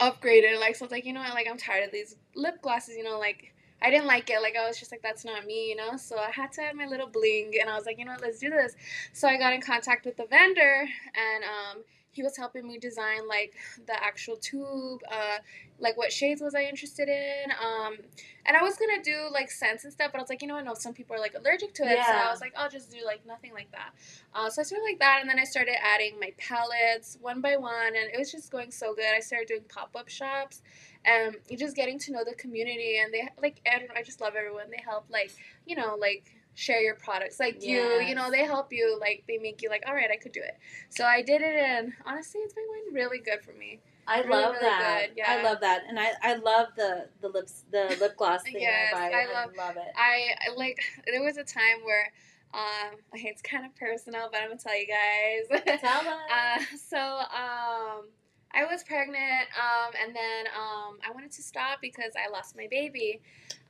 upgraded. 0.00 0.58
Like 0.58 0.76
so, 0.76 0.84
I 0.84 0.86
was 0.86 0.92
like, 0.92 1.04
you 1.04 1.12
know 1.12 1.20
what, 1.20 1.34
like 1.34 1.46
I'm 1.48 1.58
tired 1.58 1.84
of 1.84 1.92
these 1.92 2.16
lip 2.34 2.62
glosses. 2.62 2.96
You 2.96 3.04
know, 3.04 3.18
like 3.18 3.54
I 3.82 3.90
didn't 3.90 4.06
like 4.06 4.30
it. 4.30 4.42
Like 4.42 4.56
I 4.56 4.66
was 4.66 4.78
just 4.78 4.92
like, 4.92 5.02
that's 5.02 5.24
not 5.24 5.46
me, 5.46 5.68
you 5.68 5.76
know. 5.76 5.96
So 5.96 6.18
I 6.18 6.30
had 6.30 6.52
to 6.52 6.62
add 6.62 6.76
my 6.76 6.86
little 6.86 7.06
bling, 7.08 7.54
and 7.60 7.68
I 7.68 7.76
was 7.76 7.86
like, 7.86 7.98
you 7.98 8.04
know 8.04 8.12
what, 8.12 8.22
let's 8.22 8.38
do 8.38 8.50
this. 8.50 8.74
So 9.12 9.28
I 9.28 9.36
got 9.36 9.52
in 9.52 9.60
contact 9.60 10.04
with 10.04 10.16
the 10.16 10.26
vendor, 10.26 10.86
and 11.14 11.44
um, 11.44 11.82
he 12.12 12.22
was 12.22 12.36
helping 12.36 12.66
me 12.66 12.78
design 12.78 13.28
like 13.28 13.54
the 13.86 13.94
actual 14.02 14.36
tube, 14.36 15.00
uh, 15.10 15.38
like 15.78 15.96
what 15.96 16.12
shades 16.12 16.42
was 16.42 16.54
I 16.54 16.64
interested 16.64 17.08
in. 17.08 17.50
Um, 17.52 17.96
and 18.44 18.56
I 18.56 18.62
was 18.62 18.76
gonna 18.76 19.02
do 19.02 19.28
like 19.32 19.50
scents 19.50 19.84
and 19.84 19.92
stuff, 19.92 20.10
but 20.12 20.18
I 20.18 20.22
was 20.22 20.28
like, 20.28 20.42
you 20.42 20.48
know, 20.48 20.56
I 20.56 20.62
know 20.62 20.74
some 20.74 20.92
people 20.92 21.14
are 21.14 21.20
like 21.20 21.34
allergic 21.34 21.74
to 21.74 21.84
it, 21.84 21.98
so 22.04 22.12
I 22.12 22.30
was 22.30 22.40
like, 22.40 22.52
I'll 22.56 22.70
just 22.70 22.90
do 22.90 22.98
like 23.04 23.24
nothing 23.26 23.52
like 23.52 23.70
that. 23.72 23.92
Uh, 24.34 24.50
so 24.50 24.62
I 24.62 24.64
started 24.64 24.84
like 24.84 24.98
that, 24.98 25.18
and 25.20 25.30
then 25.30 25.38
I 25.38 25.44
started 25.44 25.74
adding 25.82 26.18
my 26.18 26.32
palettes 26.38 27.16
one 27.20 27.40
by 27.40 27.56
one, 27.56 27.86
and 27.86 28.10
it 28.12 28.18
was 28.18 28.32
just 28.32 28.50
going 28.50 28.70
so 28.70 28.94
good. 28.94 29.14
I 29.14 29.20
started 29.20 29.48
doing 29.48 29.62
pop 29.68 29.94
up 29.96 30.08
shops, 30.08 30.62
and 31.04 31.36
just 31.56 31.76
getting 31.76 31.98
to 32.00 32.12
know 32.12 32.24
the 32.24 32.34
community, 32.34 32.98
and 32.98 33.12
they 33.12 33.28
like 33.40 33.60
I 33.66 33.78
don't 33.78 33.88
know, 33.88 33.94
I 33.96 34.02
just 34.02 34.20
love 34.20 34.34
everyone. 34.36 34.70
They 34.70 34.82
help 34.84 35.04
like 35.10 35.30
you 35.66 35.76
know 35.76 35.96
like 36.00 36.39
share 36.54 36.80
your 36.82 36.94
products 36.96 37.38
like 37.40 37.62
you 37.64 38.00
you 38.00 38.14
know 38.14 38.30
they 38.30 38.44
help 38.44 38.72
you 38.72 38.98
like 39.00 39.24
they 39.28 39.38
make 39.38 39.62
you 39.62 39.68
like 39.70 39.82
all 39.86 39.94
right 39.94 40.10
i 40.12 40.16
could 40.16 40.32
do 40.32 40.40
it 40.40 40.58
so 40.90 41.04
i 41.04 41.22
did 41.22 41.40
it 41.40 41.54
and 41.54 41.92
honestly 42.04 42.40
it's 42.42 42.52
been 42.54 42.66
going 42.66 42.94
really 42.94 43.18
good 43.18 43.40
for 43.42 43.52
me 43.52 43.80
I 44.06 44.22
Really, 44.22 44.30
love 44.30 44.52
really 44.54 44.64
that. 44.66 45.06
good, 45.14 45.22
I 45.24 45.42
love 45.42 45.60
that, 45.60 45.82
and 45.88 46.00
I, 46.00 46.10
I 46.20 46.34
love 46.34 46.68
the 46.76 47.06
the 47.20 47.28
lips 47.28 47.62
the 47.70 47.96
lip 48.00 48.16
gloss 48.16 48.42
thing. 48.42 48.56
Yes, 48.58 48.92
I, 48.92 48.98
buy. 49.10 49.16
I 49.16 49.20
I 49.22 49.32
love- 49.44 49.56
love 49.56 49.76
it. 49.76 49.92
I 49.96 50.30
I, 50.48 50.54
like 50.56 50.80
there 51.06 51.22
was 51.22 51.36
a 51.36 51.44
time 51.44 51.84
where 51.84 52.12
um 52.52 52.96
okay, 53.14 53.28
it's 53.32 53.42
kind 53.42 53.64
of 53.64 53.72
personal 53.76 54.28
but 54.32 54.40
i'm 54.42 54.48
gonna 54.48 54.58
tell 54.58 54.76
you 54.76 54.86
guys 54.88 55.80
Tell 55.80 56.00
us. 56.00 56.06
uh, 56.34 56.76
so 56.88 56.98
um 56.98 58.08
I 58.52 58.64
was 58.64 58.82
pregnant, 58.82 59.46
um, 59.56 59.92
and 60.02 60.14
then 60.14 60.46
um, 60.56 60.98
I 61.06 61.12
wanted 61.12 61.30
to 61.32 61.42
stop 61.42 61.78
because 61.80 62.12
I 62.16 62.30
lost 62.30 62.56
my 62.56 62.66
baby. 62.70 63.20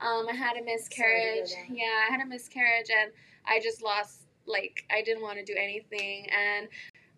Um, 0.00 0.26
I 0.30 0.34
had 0.34 0.56
a 0.56 0.64
miscarriage. 0.64 1.50
Yeah, 1.68 2.06
I 2.08 2.10
had 2.10 2.20
a 2.20 2.26
miscarriage, 2.26 2.88
and 2.90 3.12
I 3.46 3.60
just 3.60 3.82
lost. 3.82 4.22
Like, 4.46 4.84
I 4.90 5.02
didn't 5.02 5.22
want 5.22 5.38
to 5.38 5.44
do 5.44 5.54
anything, 5.56 6.26
and 6.30 6.66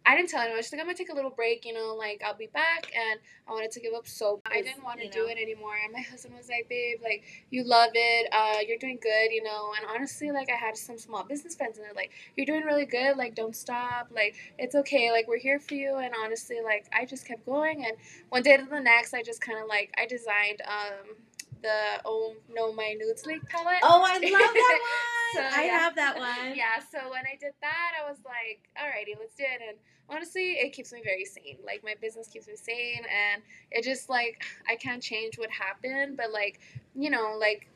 I 0.04 0.16
didn't 0.16 0.31
tell 0.31 0.40
anyone. 0.40 0.62
She's 0.62 0.72
like, 0.72 0.81
I'm 0.81 0.87
gonna 0.87 0.96
take 0.96 1.10
a 1.10 1.14
little 1.14 1.31
break, 1.31 1.64
you 1.64 1.72
know, 1.72 1.94
like 1.94 2.22
I'll 2.25 2.37
be 2.37 2.49
back, 2.49 2.90
and 2.94 3.20
I 3.49 3.52
wanted 3.52 3.70
to 3.72 3.81
give 3.81 3.94
up 3.94 4.06
so. 4.06 4.40
I 4.46 4.62
didn't 4.62 4.82
want 4.82 5.00
to 5.00 5.08
do 5.08 5.20
know. 5.25 5.28
it 5.28 5.38
anymore, 5.38 5.75
and 5.82 5.93
my 5.93 6.00
husband 6.10 6.34
was 6.37 6.49
like, 6.49 6.69
"Babe, 6.69 6.99
like 7.02 7.25
you 7.50 7.64
love 7.64 7.90
it, 7.94 8.28
uh, 8.32 8.58
you're 8.66 8.78
doing 8.78 8.99
good, 9.00 9.32
you 9.32 9.43
know." 9.43 9.72
And 9.76 9.87
honestly, 9.88 10.31
like 10.31 10.49
I 10.50 10.56
had 10.56 10.76
some 10.76 10.99
small 10.99 11.25
business 11.25 11.54
friends, 11.54 11.78
and 11.78 11.87
they're 11.87 11.94
like, 11.94 12.10
"You're 12.37 12.46
doing 12.46 12.62
really 12.62 12.87
good, 12.87 13.16
like 13.16 13.34
don't 13.34 13.54
stop, 13.54 14.08
like 14.14 14.34
it's 14.58 14.75
okay, 14.75 15.12
like 15.12 15.28
we're 15.28 15.38
here 15.38 15.60
for 15.60 15.75
you." 15.75 15.96
And 15.96 16.14
honestly, 16.25 16.58
like 16.62 16.87
I 16.93 17.04
just 17.04 17.26
kept 17.26 17.46
going, 17.46 17.84
and 17.84 17.96
one 18.31 18.43
day 18.43 18.56
to 18.56 18.64
the 18.64 18.81
next, 18.81 19.14
I 19.14 19.22
just 19.22 19.40
kind 19.40 19.58
of 19.58 19.69
like 19.69 19.93
I 19.96 20.06
designed 20.06 20.62
um 20.66 21.16
the 21.62 22.00
oh 22.04 22.34
no 22.52 22.72
my 22.72 22.94
nudes 22.99 23.25
league 23.25 23.46
palette. 23.49 23.78
oh, 23.82 24.02
I 24.04 24.14
love 24.14 24.20
that 24.20 24.52
one. 24.81 25.22
So, 25.32 25.40
I 25.40 25.64
yeah. 25.64 25.79
have 25.79 25.94
that 25.96 26.17
one. 26.19 26.55
Yeah, 26.56 26.81
so 26.90 27.11
when 27.11 27.23
I 27.26 27.37
did 27.40 27.52
that, 27.61 27.93
I 28.00 28.08
was 28.08 28.19
like, 28.25 28.69
alrighty, 28.76 29.19
let's 29.19 29.34
do 29.34 29.44
it. 29.44 29.61
And 29.67 29.76
honestly, 30.08 30.52
it 30.52 30.73
keeps 30.73 30.93
me 30.93 31.00
very 31.05 31.25
sane. 31.25 31.58
Like, 31.64 31.82
my 31.84 31.94
business 32.00 32.29
keeps 32.29 32.46
me 32.46 32.55
sane, 32.56 33.05
and 33.05 33.43
it 33.70 33.84
just, 33.84 34.08
like, 34.08 34.43
I 34.69 34.76
can't 34.76 35.02
change 35.02 35.38
what 35.38 35.50
happened, 35.50 36.17
but, 36.17 36.32
like, 36.32 36.61
you 36.94 37.11
know, 37.11 37.37
like, 37.38 37.69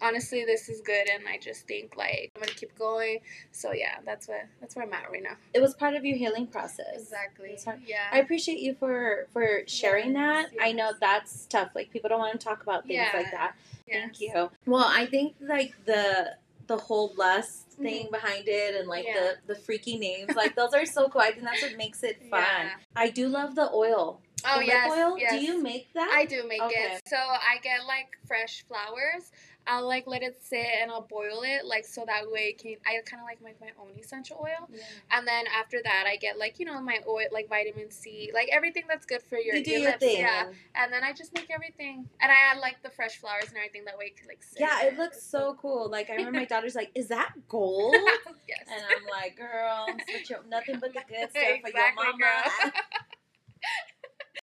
honestly, 0.00 0.44
this 0.44 0.68
is 0.68 0.80
good, 0.80 1.08
and 1.08 1.24
I 1.28 1.38
just 1.38 1.66
think, 1.66 1.96
like, 1.96 2.30
I'm 2.36 2.42
gonna 2.42 2.52
keep 2.52 2.76
going. 2.78 3.18
So, 3.50 3.72
yeah, 3.72 3.96
that's 4.06 4.28
what 4.28 4.46
that's 4.60 4.76
where 4.76 4.84
I'm 4.86 4.92
at 4.92 5.10
right 5.10 5.22
now. 5.22 5.36
It 5.54 5.60
was 5.60 5.74
part 5.74 5.94
of 5.94 6.04
your 6.04 6.16
healing 6.16 6.46
process. 6.46 6.94
Exactly. 6.94 7.58
Yeah. 7.86 8.06
I 8.12 8.18
appreciate 8.20 8.60
you 8.60 8.74
for 8.74 9.26
for 9.32 9.62
sharing 9.66 10.12
Yes, 10.12 10.50
that. 10.50 10.64
I 10.64 10.72
know 10.72 10.92
that's 11.00 11.46
tough. 11.46 11.70
Like 11.74 11.90
people 11.90 12.08
don't 12.08 12.20
want 12.20 12.38
to 12.38 12.44
talk 12.44 12.62
about 12.62 12.86
things 12.86 12.94
Yeah. 12.94 13.10
like 13.12 13.30
that. 13.32 13.56
Yes. 13.88 13.96
Thank 14.00 14.20
you. 14.20 14.50
Well, 14.66 14.84
I 14.86 15.06
think 15.06 15.34
like 15.40 15.74
the 15.84 16.36
the 16.68 16.76
whole 16.76 17.12
lust 17.16 17.72
thing 17.72 18.08
behind 18.10 18.44
it 18.46 18.74
and 18.76 18.88
like 18.88 19.04
Mm-hmm. 19.06 19.24
Yeah. 19.24 19.32
the 19.46 19.54
the 19.54 19.60
freaky 19.60 19.98
names, 19.98 20.34
like 20.36 20.54
those 20.54 20.72
are 20.74 20.86
so 20.86 21.08
cool. 21.08 21.20
I 21.22 21.30
think 21.32 21.42
that's 21.44 21.62
what 21.62 21.76
makes 21.76 22.02
it 22.02 22.20
fun. 22.30 22.40
Yeah. 22.42 22.70
I 22.96 23.10
do 23.10 23.28
love 23.28 23.54
the 23.54 23.70
oil. 23.72 24.20
Oh, 24.46 24.52
the 24.60 24.66
lip 24.66 24.68
yes. 24.68 24.90
oil. 24.92 25.18
yes. 25.18 25.32
Do 25.32 25.38
you 25.44 25.60
make 25.62 25.92
that? 25.94 26.12
I 26.14 26.24
do 26.24 26.46
make 26.46 26.62
Okay. 26.62 26.94
it. 26.94 27.02
So 27.08 27.16
I 27.16 27.58
get 27.62 27.84
like 27.86 28.06
fresh 28.26 28.64
flowers. 28.68 29.32
I'll 29.68 29.86
like 29.86 30.06
let 30.06 30.22
it 30.22 30.42
sit 30.42 30.66
and 30.80 30.90
I'll 30.90 31.02
boil 31.02 31.42
it 31.44 31.64
like 31.66 31.84
so 31.84 32.04
that 32.06 32.22
way 32.30 32.54
it 32.56 32.58
can 32.58 32.76
I 32.86 32.98
kind 33.04 33.20
of 33.22 33.26
like 33.26 33.42
make 33.42 33.60
my 33.60 33.68
own 33.80 33.90
essential 33.98 34.38
oil. 34.42 34.68
Yeah. 34.72 34.80
And 35.12 35.28
then 35.28 35.44
after 35.54 35.78
that 35.84 36.04
I 36.08 36.16
get 36.16 36.38
like 36.38 36.58
you 36.58 36.64
know 36.66 36.80
my 36.80 36.98
oil 37.06 37.26
like 37.32 37.48
vitamin 37.48 37.90
C 37.90 38.30
like 38.32 38.48
everything 38.50 38.84
that's 38.88 39.04
good 39.06 39.22
for 39.22 39.36
your, 39.38 39.56
You 39.56 39.64
do 39.64 39.70
your 39.72 39.80
your 39.80 39.90
lips. 39.90 40.00
thing. 40.04 40.20
Yeah. 40.20 40.46
and- 40.74 40.92
then 40.92 41.04
I 41.04 41.12
just 41.12 41.34
make 41.34 41.50
everything 41.50 42.08
and 42.20 42.32
I 42.32 42.34
add 42.50 42.58
like 42.60 42.82
the 42.82 42.88
fresh 42.90 43.16
flowers 43.18 43.48
and 43.48 43.56
everything 43.58 43.84
that 43.84 43.98
way 43.98 44.06
it 44.06 44.16
can 44.16 44.26
like 44.26 44.42
sit 44.42 44.60
Yeah, 44.60 44.84
it 44.84 44.96
looks 44.96 45.22
so 45.22 45.56
cool. 45.60 45.88
Like 45.90 46.08
I 46.08 46.14
remember 46.14 46.38
my 46.38 46.44
daughter's 46.54 46.74
like, 46.74 46.90
"Is 46.94 47.08
that 47.08 47.32
gold?" 47.48 47.94
yes. 48.48 48.64
And 48.72 48.82
I'm 48.82 49.04
like, 49.10 49.36
"Girl, 49.36 49.86
nothing 50.48 50.78
but 50.80 50.94
the 50.94 51.00
good 51.06 51.28
stuff 51.30 51.32
for 51.34 51.38
your 51.48 51.56
Exactly, 51.66 52.04
mama." 52.06 52.72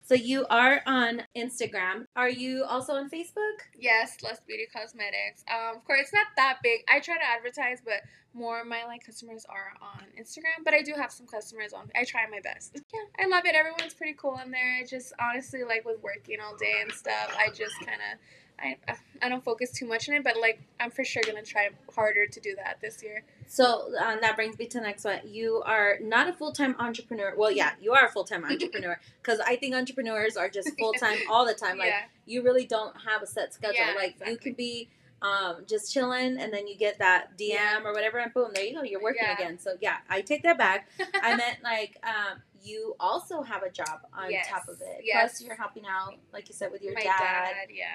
So 0.03 0.15
you 0.15 0.45
are 0.49 0.81
on 0.85 1.23
Instagram. 1.35 2.07
Are 2.15 2.29
you 2.29 2.65
also 2.65 2.93
on 2.93 3.09
Facebook? 3.09 3.63
Yes, 3.79 4.17
Lust 4.21 4.45
Beauty 4.45 4.67
Cosmetics. 4.71 5.45
Um, 5.49 5.77
of 5.77 5.85
course, 5.85 6.01
it's 6.01 6.13
not 6.13 6.27
that 6.35 6.59
big. 6.61 6.81
I 6.93 6.99
try 6.99 7.15
to 7.15 7.25
advertise, 7.25 7.79
but 7.83 8.01
more 8.33 8.61
of 8.61 8.67
my 8.67 8.83
like 8.85 9.05
customers 9.05 9.45
are 9.47 9.73
on 9.81 10.03
Instagram. 10.19 10.65
But 10.65 10.73
I 10.73 10.81
do 10.81 10.93
have 10.93 11.11
some 11.11 11.25
customers 11.25 11.71
on. 11.71 11.89
I 11.95 12.03
try 12.03 12.21
my 12.29 12.41
best. 12.41 12.81
Yeah, 12.93 13.23
I 13.23 13.27
love 13.27 13.45
it. 13.45 13.55
Everyone's 13.55 13.93
pretty 13.93 14.15
cool 14.17 14.39
in 14.43 14.51
there. 14.51 14.79
I 14.81 14.85
just 14.85 15.13
honestly 15.19 15.63
like 15.63 15.85
with 15.85 16.01
working 16.01 16.37
all 16.41 16.57
day 16.57 16.75
and 16.81 16.91
stuff. 16.91 17.33
I 17.37 17.47
just 17.49 17.79
kind 17.79 18.01
of. 18.11 18.19
I, 18.59 18.77
I 19.21 19.29
don't 19.29 19.43
focus 19.43 19.71
too 19.71 19.85
much 19.85 20.07
on 20.09 20.15
it, 20.15 20.23
but 20.23 20.37
like 20.39 20.61
I'm 20.79 20.91
for 20.91 21.03
sure 21.03 21.21
gonna 21.25 21.43
try 21.43 21.69
harder 21.93 22.27
to 22.27 22.39
do 22.39 22.55
that 22.55 22.77
this 22.81 23.03
year. 23.03 23.23
So 23.47 23.89
um, 23.99 24.19
that 24.21 24.35
brings 24.35 24.57
me 24.57 24.65
to 24.67 24.77
the 24.79 24.83
next 24.83 25.03
one. 25.05 25.19
You 25.25 25.61
are 25.65 25.97
not 26.01 26.27
a 26.27 26.33
full 26.33 26.51
time 26.51 26.75
entrepreneur. 26.79 27.33
Well, 27.37 27.51
yeah, 27.51 27.71
you 27.81 27.93
are 27.93 28.05
a 28.05 28.09
full 28.09 28.23
time 28.23 28.45
entrepreneur 28.49 28.99
because 29.21 29.39
I 29.39 29.55
think 29.55 29.75
entrepreneurs 29.75 30.37
are 30.37 30.49
just 30.49 30.71
full 30.79 30.93
time 30.93 31.17
all 31.29 31.45
the 31.45 31.53
time. 31.53 31.77
Like 31.77 31.87
yeah, 31.89 32.03
you 32.25 32.43
really 32.43 32.65
don't 32.65 32.95
have 33.07 33.21
a 33.21 33.27
set 33.27 33.53
schedule. 33.53 33.75
Yeah, 33.79 33.93
like 33.95 34.15
you 34.19 34.21
exactly. 34.23 34.37
could 34.37 34.57
be 34.57 34.89
um, 35.21 35.63
just 35.67 35.93
chilling 35.93 36.37
and 36.37 36.53
then 36.53 36.67
you 36.67 36.75
get 36.75 36.99
that 36.99 37.37
DM 37.37 37.51
Yeah. 37.53 37.79
or 37.83 37.93
whatever, 37.93 38.17
and 38.19 38.33
boom, 38.33 38.49
there 38.53 38.65
you 38.65 38.75
go. 38.75 38.83
You're 38.83 39.01
working 39.01 39.27
again. 39.27 39.57
So 39.57 39.75
yeah, 39.81 39.97
I 40.09 40.21
take 40.21 40.43
that 40.43 40.57
back. 40.57 40.89
I 41.21 41.35
meant 41.35 41.57
like 41.63 41.97
um, 42.03 42.41
you 42.63 42.95
also 42.99 43.41
have 43.41 43.63
a 43.63 43.69
job 43.69 43.99
on 44.13 44.31
Yes, 44.31 44.47
top 44.49 44.67
of 44.69 44.79
it. 44.81 45.01
yes. 45.03 45.19
Plus, 45.37 45.41
you're 45.41 45.55
helping 45.55 45.83
out, 45.85 46.15
like 46.31 46.47
you 46.47 46.55
said, 46.55 46.71
with 46.71 46.81
your 46.81 46.93
my 46.93 47.01
dad. 47.03 47.17
dad. 47.19 47.67
Yeah, 47.69 47.85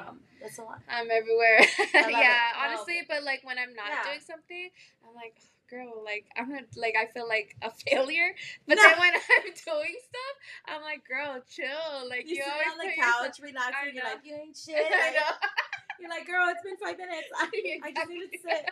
girl. 0.00 0.08
Um, 0.08 0.20
that's 0.40 0.58
a 0.58 0.62
lot. 0.62 0.80
I'm 0.88 1.10
everywhere. 1.10 1.60
yeah, 1.94 2.08
it. 2.08 2.12
No. 2.12 2.64
honestly, 2.64 3.02
but 3.08 3.22
like 3.22 3.40
when 3.44 3.58
I'm 3.58 3.74
not 3.74 3.86
Yeah. 3.88 4.02
doing 4.04 4.20
something, 4.26 4.70
I'm 5.06 5.14
like, 5.14 5.36
girl, 5.70 6.02
like 6.04 6.26
I'm 6.36 6.48
not 6.50 6.62
like 6.76 6.94
I 6.98 7.06
feel 7.12 7.28
like 7.28 7.56
a 7.62 7.70
failure. 7.88 8.34
But 8.66 8.76
No. 8.76 8.82
then 8.82 8.98
when 8.98 9.12
I'm 9.14 9.44
doing 9.44 9.96
stuff, 10.00 10.36
I'm 10.66 10.82
like, 10.82 11.04
girl, 11.06 11.42
chill. 11.48 12.08
Like 12.08 12.24
You, 12.28 12.36
you, 12.36 12.42
sit 12.44 12.52
always 12.52 12.68
on 12.72 12.78
the 12.78 12.92
couch, 12.96 13.38
yourself- 13.38 13.42
relaxing. 13.42 13.94
You're 13.94 14.04
like, 14.04 14.24
you 14.24 14.34
ain't 14.34 14.56
shit. 14.56 14.76
I 14.90 15.10
know. 15.10 15.36
You're 16.00 16.10
like, 16.10 16.26
girl, 16.26 16.46
it's 16.48 16.62
been 16.62 16.76
five 16.76 16.98
minutes. 16.98 17.28
I, 17.38 17.88
I 17.88 17.92
just 17.92 18.08
need 18.08 18.30
to 18.32 18.38
sit. 18.38 18.70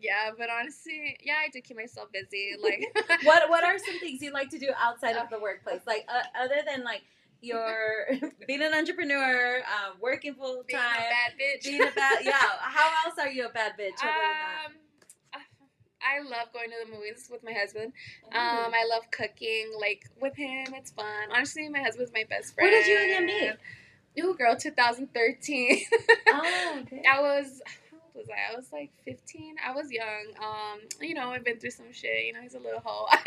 yeah, 0.00 0.30
but 0.36 0.48
honestly, 0.50 1.16
yeah, 1.22 1.34
I 1.44 1.48
do 1.50 1.60
keep 1.60 1.76
myself 1.76 2.08
busy. 2.12 2.54
Like 2.62 2.84
What 3.24 3.48
What 3.50 3.64
are 3.64 3.78
some 3.78 3.98
things 4.00 4.22
you 4.22 4.32
like 4.32 4.50
to 4.50 4.58
do 4.58 4.70
outside 4.80 5.16
of 5.16 5.30
the 5.30 5.38
workplace? 5.38 5.80
Like 5.86 6.06
uh, 6.08 6.22
other 6.42 6.62
than 6.66 6.84
like 6.84 7.02
your 7.40 8.06
being 8.46 8.62
an 8.62 8.72
entrepreneur, 8.74 9.58
uh, 9.60 9.92
working 10.00 10.34
full 10.34 10.62
time, 10.64 10.64
being 10.68 10.78
a 10.80 11.10
bad 11.10 11.32
bitch. 11.40 11.64
being 11.64 11.82
a 11.82 11.90
bad 11.90 12.18
yeah. 12.22 12.34
How 12.60 12.90
else 13.06 13.18
are 13.18 13.28
you 13.28 13.46
a 13.46 13.50
bad 13.50 13.72
bitch? 13.78 13.98
Other 14.00 14.10
Um, 14.10 14.72
I 16.04 16.18
love 16.20 16.52
going 16.52 16.68
to 16.70 16.76
the 16.84 16.90
movies 16.96 17.28
with 17.30 17.44
my 17.44 17.52
husband. 17.52 17.92
that? 18.32 18.64
Um, 18.66 18.72
I 18.74 18.84
love 18.90 19.08
cooking, 19.12 19.72
like 19.78 20.02
with 20.20 20.34
him. 20.36 20.66
It's 20.74 20.90
fun. 20.90 21.30
Honestly, 21.32 21.68
my 21.68 21.78
husband's 21.80 22.12
my 22.12 22.24
best 22.28 22.54
friend. 22.54 22.70
Where 22.70 22.82
did 22.82 22.88
you 22.88 22.98
and 22.98 23.30
him 23.30 23.40
meet? 23.40 23.52
New 24.16 24.34
Girl 24.36 24.56
2013. 24.56 25.80
Oh, 26.28 26.78
okay. 26.82 27.02
I 27.10 27.20
was 27.20 27.62
how 27.90 27.96
old 28.04 28.14
was 28.14 28.26
I? 28.28 28.52
I 28.52 28.56
was 28.56 28.66
like 28.72 28.90
15. 29.04 29.56
I 29.66 29.72
was 29.72 29.90
young. 29.90 30.34
Um, 30.42 30.80
you 31.00 31.14
know, 31.14 31.30
I've 31.30 31.44
been 31.44 31.58
through 31.58 31.70
some 31.70 31.92
shit. 31.92 32.26
You 32.26 32.32
know, 32.34 32.40
he's 32.42 32.54
a 32.54 32.58
little 32.58 32.82
hoe. 32.84 33.06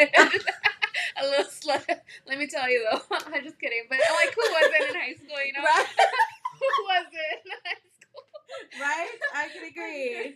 a 1.19 1.23
little 1.25 1.45
slut. 1.45 1.85
Let 2.27 2.37
me 2.37 2.47
tell 2.47 2.69
you 2.69 2.85
though. 2.91 3.01
I'm 3.33 3.43
just 3.43 3.59
kidding. 3.59 3.83
But 3.89 3.99
like, 4.15 4.33
who 4.35 4.41
wasn't 4.53 4.89
in 4.89 4.95
high 4.95 5.13
school? 5.13 5.41
You 5.45 5.53
know, 5.53 5.61
Right. 5.63 5.87
who 6.59 6.85
wasn't 6.85 7.13
in 7.45 7.51
high 7.65 7.81
school? 7.81 8.23
Right? 8.79 9.09
I 9.33 9.47
can 9.49 9.63
agree. 9.67 10.35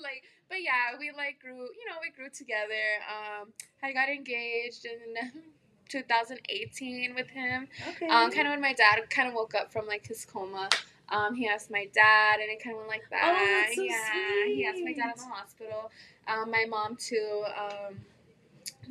like, 0.00 0.22
but 0.48 0.62
yeah, 0.62 0.98
we 0.98 1.10
like 1.16 1.40
grew. 1.40 1.56
You 1.56 1.84
know, 1.88 1.96
we 2.02 2.10
grew 2.10 2.28
together. 2.30 3.00
Um, 3.08 3.52
I 3.82 3.92
got 3.92 4.08
engaged 4.08 4.84
in 4.84 5.14
2018 5.88 7.14
with 7.14 7.28
him. 7.30 7.68
Okay. 7.88 8.08
Um, 8.08 8.30
kind 8.30 8.46
of 8.46 8.52
when 8.52 8.60
my 8.60 8.72
dad 8.72 8.98
kind 9.10 9.28
of 9.28 9.34
woke 9.34 9.54
up 9.54 9.72
from 9.72 9.86
like 9.86 10.06
his 10.06 10.24
coma. 10.24 10.68
Um, 11.10 11.34
he 11.34 11.48
asked 11.48 11.70
my 11.70 11.88
dad, 11.94 12.40
and 12.40 12.50
it 12.50 12.62
kind 12.62 12.74
of 12.74 12.80
went 12.80 12.90
like 12.90 13.08
that. 13.10 13.34
Oh, 13.34 13.64
that's 13.64 13.76
so 13.76 13.82
yeah, 13.82 14.46
he 14.46 14.66
asked 14.66 14.82
my 14.84 14.92
dad 14.92 15.14
in 15.16 15.28
the 15.28 15.34
hospital. 15.34 15.90
Um, 16.26 16.50
my 16.50 16.66
mom 16.68 16.96
too. 16.96 17.44
Um, 17.56 18.00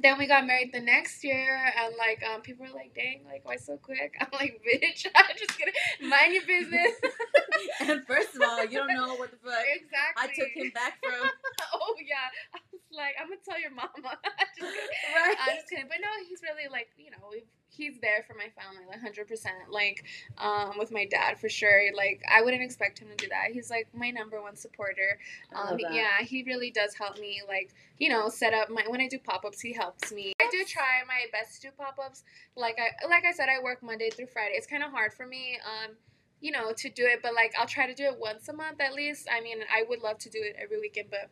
then 0.02 0.18
we 0.18 0.28
got 0.28 0.46
married 0.46 0.72
the 0.74 0.80
next 0.80 1.24
year, 1.24 1.72
and 1.78 1.96
like 1.98 2.24
um, 2.24 2.42
people 2.42 2.66
were 2.66 2.74
like, 2.74 2.94
"Dang, 2.94 3.22
like 3.26 3.46
why 3.46 3.56
so 3.58 3.78
quick?" 3.78 4.16
I'm 4.22 4.28
like, 4.34 4.62
"Bitch, 4.66 5.06
I'm 5.16 5.36
just 5.38 5.58
gonna 5.58 6.10
Mind 6.10 6.34
your 6.34 6.46
business." 6.46 6.94
and 7.82 8.06
first 8.06 8.36
of 8.36 8.42
all, 8.42 8.64
you 8.64 8.78
don't 8.78 8.94
know 8.94 9.16
what 9.16 9.32
the 9.32 9.38
fuck. 9.38 9.64
exactly. 9.74 10.18
I 10.18 10.28
took 10.28 10.50
him 10.56 10.72
back 10.74 10.98
from. 11.04 11.30
oh 11.74 11.96
yeah, 12.00 12.60
like, 12.98 13.16
I'm 13.22 13.30
gonna 13.30 13.40
tell 13.46 13.60
your 13.60 13.72
mama. 13.72 13.88
just 14.58 14.74
kidding. 14.74 15.16
Right. 15.16 15.38
I'm 15.40 15.56
just 15.56 15.70
kidding, 15.70 15.86
but 15.88 15.98
no, 16.02 16.10
he's 16.28 16.42
really 16.42 16.70
like 16.70 16.90
you 16.98 17.12
know 17.12 17.32
he's 17.70 18.00
there 18.02 18.24
for 18.28 18.34
my 18.34 18.50
family 18.58 18.84
like 18.90 19.00
hundred 19.00 19.28
percent. 19.28 19.70
Like 19.70 20.04
um, 20.38 20.78
with 20.78 20.92
my 20.92 21.06
dad 21.06 21.40
for 21.40 21.50
sure. 21.50 21.94
Like 21.96 22.22
I 22.30 22.42
wouldn't 22.42 22.64
expect 22.64 23.00
him 23.00 23.10
to 23.10 23.16
do 23.16 23.30
that. 23.30 23.52
He's 23.54 23.70
like 23.70 23.88
my 23.94 24.10
number 24.10 24.42
one 24.42 24.56
supporter. 24.56 25.20
Um, 25.56 25.78
yeah, 25.80 26.22
he 26.22 26.44
really 26.44 26.72
does 26.72 26.96
help 26.96 27.20
me. 27.20 27.42
Like 27.48 27.74
you 27.98 28.10
know 28.10 28.30
set 28.30 28.54
up 28.54 28.70
my 28.70 28.84
when 28.88 29.02
I 29.02 29.08
do 29.08 29.20
pop 29.20 29.46
ups, 29.46 29.62
he 29.62 29.74
helps 29.74 30.12
me. 30.12 30.34
I 30.42 30.50
do 30.52 30.64
try 30.66 31.06
my 31.08 31.26
best 31.32 31.62
to 31.62 31.68
do 31.68 31.74
pop 31.78 31.98
ups. 32.04 32.24
Like 32.56 32.78
I 32.80 33.08
like 33.08 33.26
I 33.26 33.32
said, 33.32 33.48
I 33.50 33.64
work 33.64 33.84
Monday 33.84 34.10
through 34.10 34.28
Friday. 34.28 34.56
It's 34.56 34.68
kind 34.68 34.84
of 34.84 34.92
hard 34.92 35.14
for 35.14 35.26
me. 35.26 35.60
Um, 35.64 35.96
you 36.40 36.52
know, 36.52 36.72
to 36.72 36.90
do 36.90 37.04
it, 37.04 37.22
but 37.24 37.34
like 37.34 37.54
I'll 37.60 37.68
try 37.68 37.88
to 37.88 37.96
do 37.96 38.04
it 38.04 38.18
once 38.20 38.48
a 38.48 38.54
month 38.54 38.80
at 38.80 38.94
least. 38.94 39.28
I 39.32 39.42
mean, 39.42 39.58
I 39.74 39.84
would 39.90 40.02
love 40.02 40.20
to 40.20 40.30
do 40.30 40.40
it 40.42 40.56
every 40.62 40.80
weekend, 40.80 41.08
but 41.10 41.30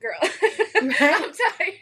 girl, 0.00 0.18
I'm 0.76 0.90
tired. 0.90 1.74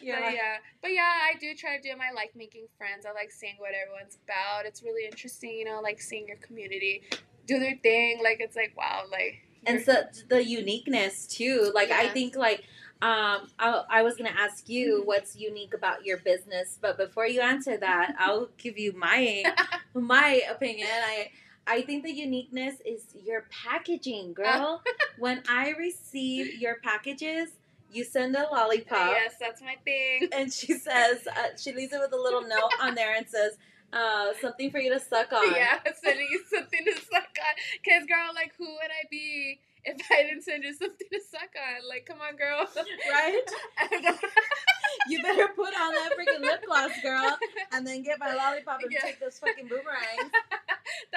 You're 0.00 0.20
but 0.20 0.32
yeah, 0.32 0.56
but 0.82 0.92
yeah, 0.92 1.02
I 1.02 1.38
do 1.40 1.54
try 1.54 1.76
to 1.76 1.82
do 1.82 1.96
my 1.96 2.10
like 2.14 2.34
making 2.36 2.66
friends. 2.78 3.06
I 3.06 3.12
like 3.12 3.30
seeing 3.30 3.56
what 3.58 3.72
everyone's 3.74 4.18
about. 4.24 4.66
It's 4.66 4.82
really 4.82 5.04
interesting, 5.06 5.50
you 5.58 5.64
know, 5.64 5.80
like 5.82 6.00
seeing 6.00 6.26
your 6.28 6.36
community 6.38 7.02
do 7.46 7.58
their 7.58 7.76
thing. 7.82 8.20
Like 8.22 8.38
it's 8.40 8.56
like 8.56 8.74
wow, 8.76 9.04
like 9.10 9.42
and 9.66 9.80
so 9.82 10.04
the 10.28 10.44
uniqueness 10.44 11.26
too 11.26 11.72
like 11.74 11.90
i 11.90 12.08
think 12.08 12.36
like 12.36 12.60
um 13.02 13.48
I, 13.58 13.82
I 13.90 14.02
was 14.02 14.16
gonna 14.16 14.30
ask 14.38 14.68
you 14.68 15.00
Mhm. 15.02 15.06
what's 15.06 15.34
unique 15.34 15.74
about 15.74 16.06
your 16.06 16.18
business 16.18 16.78
but 16.80 16.96
before 16.96 17.26
you 17.26 17.40
answer 17.40 17.76
that 17.76 18.14
i'll 18.20 18.48
give 18.58 18.78
you 18.78 18.92
my 18.92 19.44
my 19.92 20.42
opinion 20.48 20.88
i 20.88 21.30
i 21.66 21.82
think 21.82 22.04
the 22.04 22.12
uniqueness 22.12 22.76
is 22.84 23.02
your 23.24 23.46
packaging 23.50 24.32
girl 24.32 24.82
when 25.18 25.42
i 25.48 25.70
receive 25.78 26.54
your 26.60 26.76
packages 26.82 27.50
you 27.90 28.02
send 28.04 28.34
a 28.36 28.42
lollipop 28.52 29.12
yes, 29.12 29.34
that's 29.40 29.62
my 29.62 29.76
thing. 29.84 30.28
and 30.32 30.52
she 30.52 30.72
says 30.74 31.26
uh, 31.36 31.48
she 31.56 31.72
leaves 31.72 31.92
it 31.92 32.00
with 32.00 32.12
a 32.12 32.16
little 32.20 32.42
note 32.42 32.70
on 32.80 32.94
there 32.94 33.14
and 33.14 33.26
says 33.28 33.52
uh, 33.92 34.32
something 34.40 34.70
for 34.70 34.78
you 34.78 34.92
to 34.92 34.98
suck 34.98 35.32
on 35.32 35.54
Yeah, 35.54 35.78
sending 36.02 36.26
you 36.30 36.42
something 36.52 36.84
to 36.84 36.92
suck 36.92 37.22
on. 37.38 37.54
Cause 37.86 38.04
girl, 38.08 38.34
like, 38.34 38.52
who 38.58 38.64
would 38.66 38.90
I 38.90 39.06
be 39.08 39.60
if 39.84 39.96
I 40.10 40.24
didn't 40.24 40.42
send 40.42 40.64
you 40.64 40.74
something 40.74 41.06
to 41.12 41.20
suck 41.30 41.50
on? 41.56 41.88
Like, 41.88 42.04
come 42.04 42.18
on, 42.20 42.34
girl. 42.36 42.66
right 43.08 43.40
you 45.08 45.22
better 45.22 45.48
put 45.54 45.72
on 45.72 45.94
that 45.94 46.10
freaking 46.18 46.44
lip 46.44 46.64
gloss 46.66 46.90
girl 47.00 47.38
and 47.72 47.86
then 47.86 48.02
get 48.02 48.18
my 48.18 48.34
lollipop 48.34 48.82
and 48.82 48.90
Yeah. 48.92 49.02
take 49.02 49.20
those 49.20 49.38
fucking 49.38 49.68
boomerangs. 49.68 50.32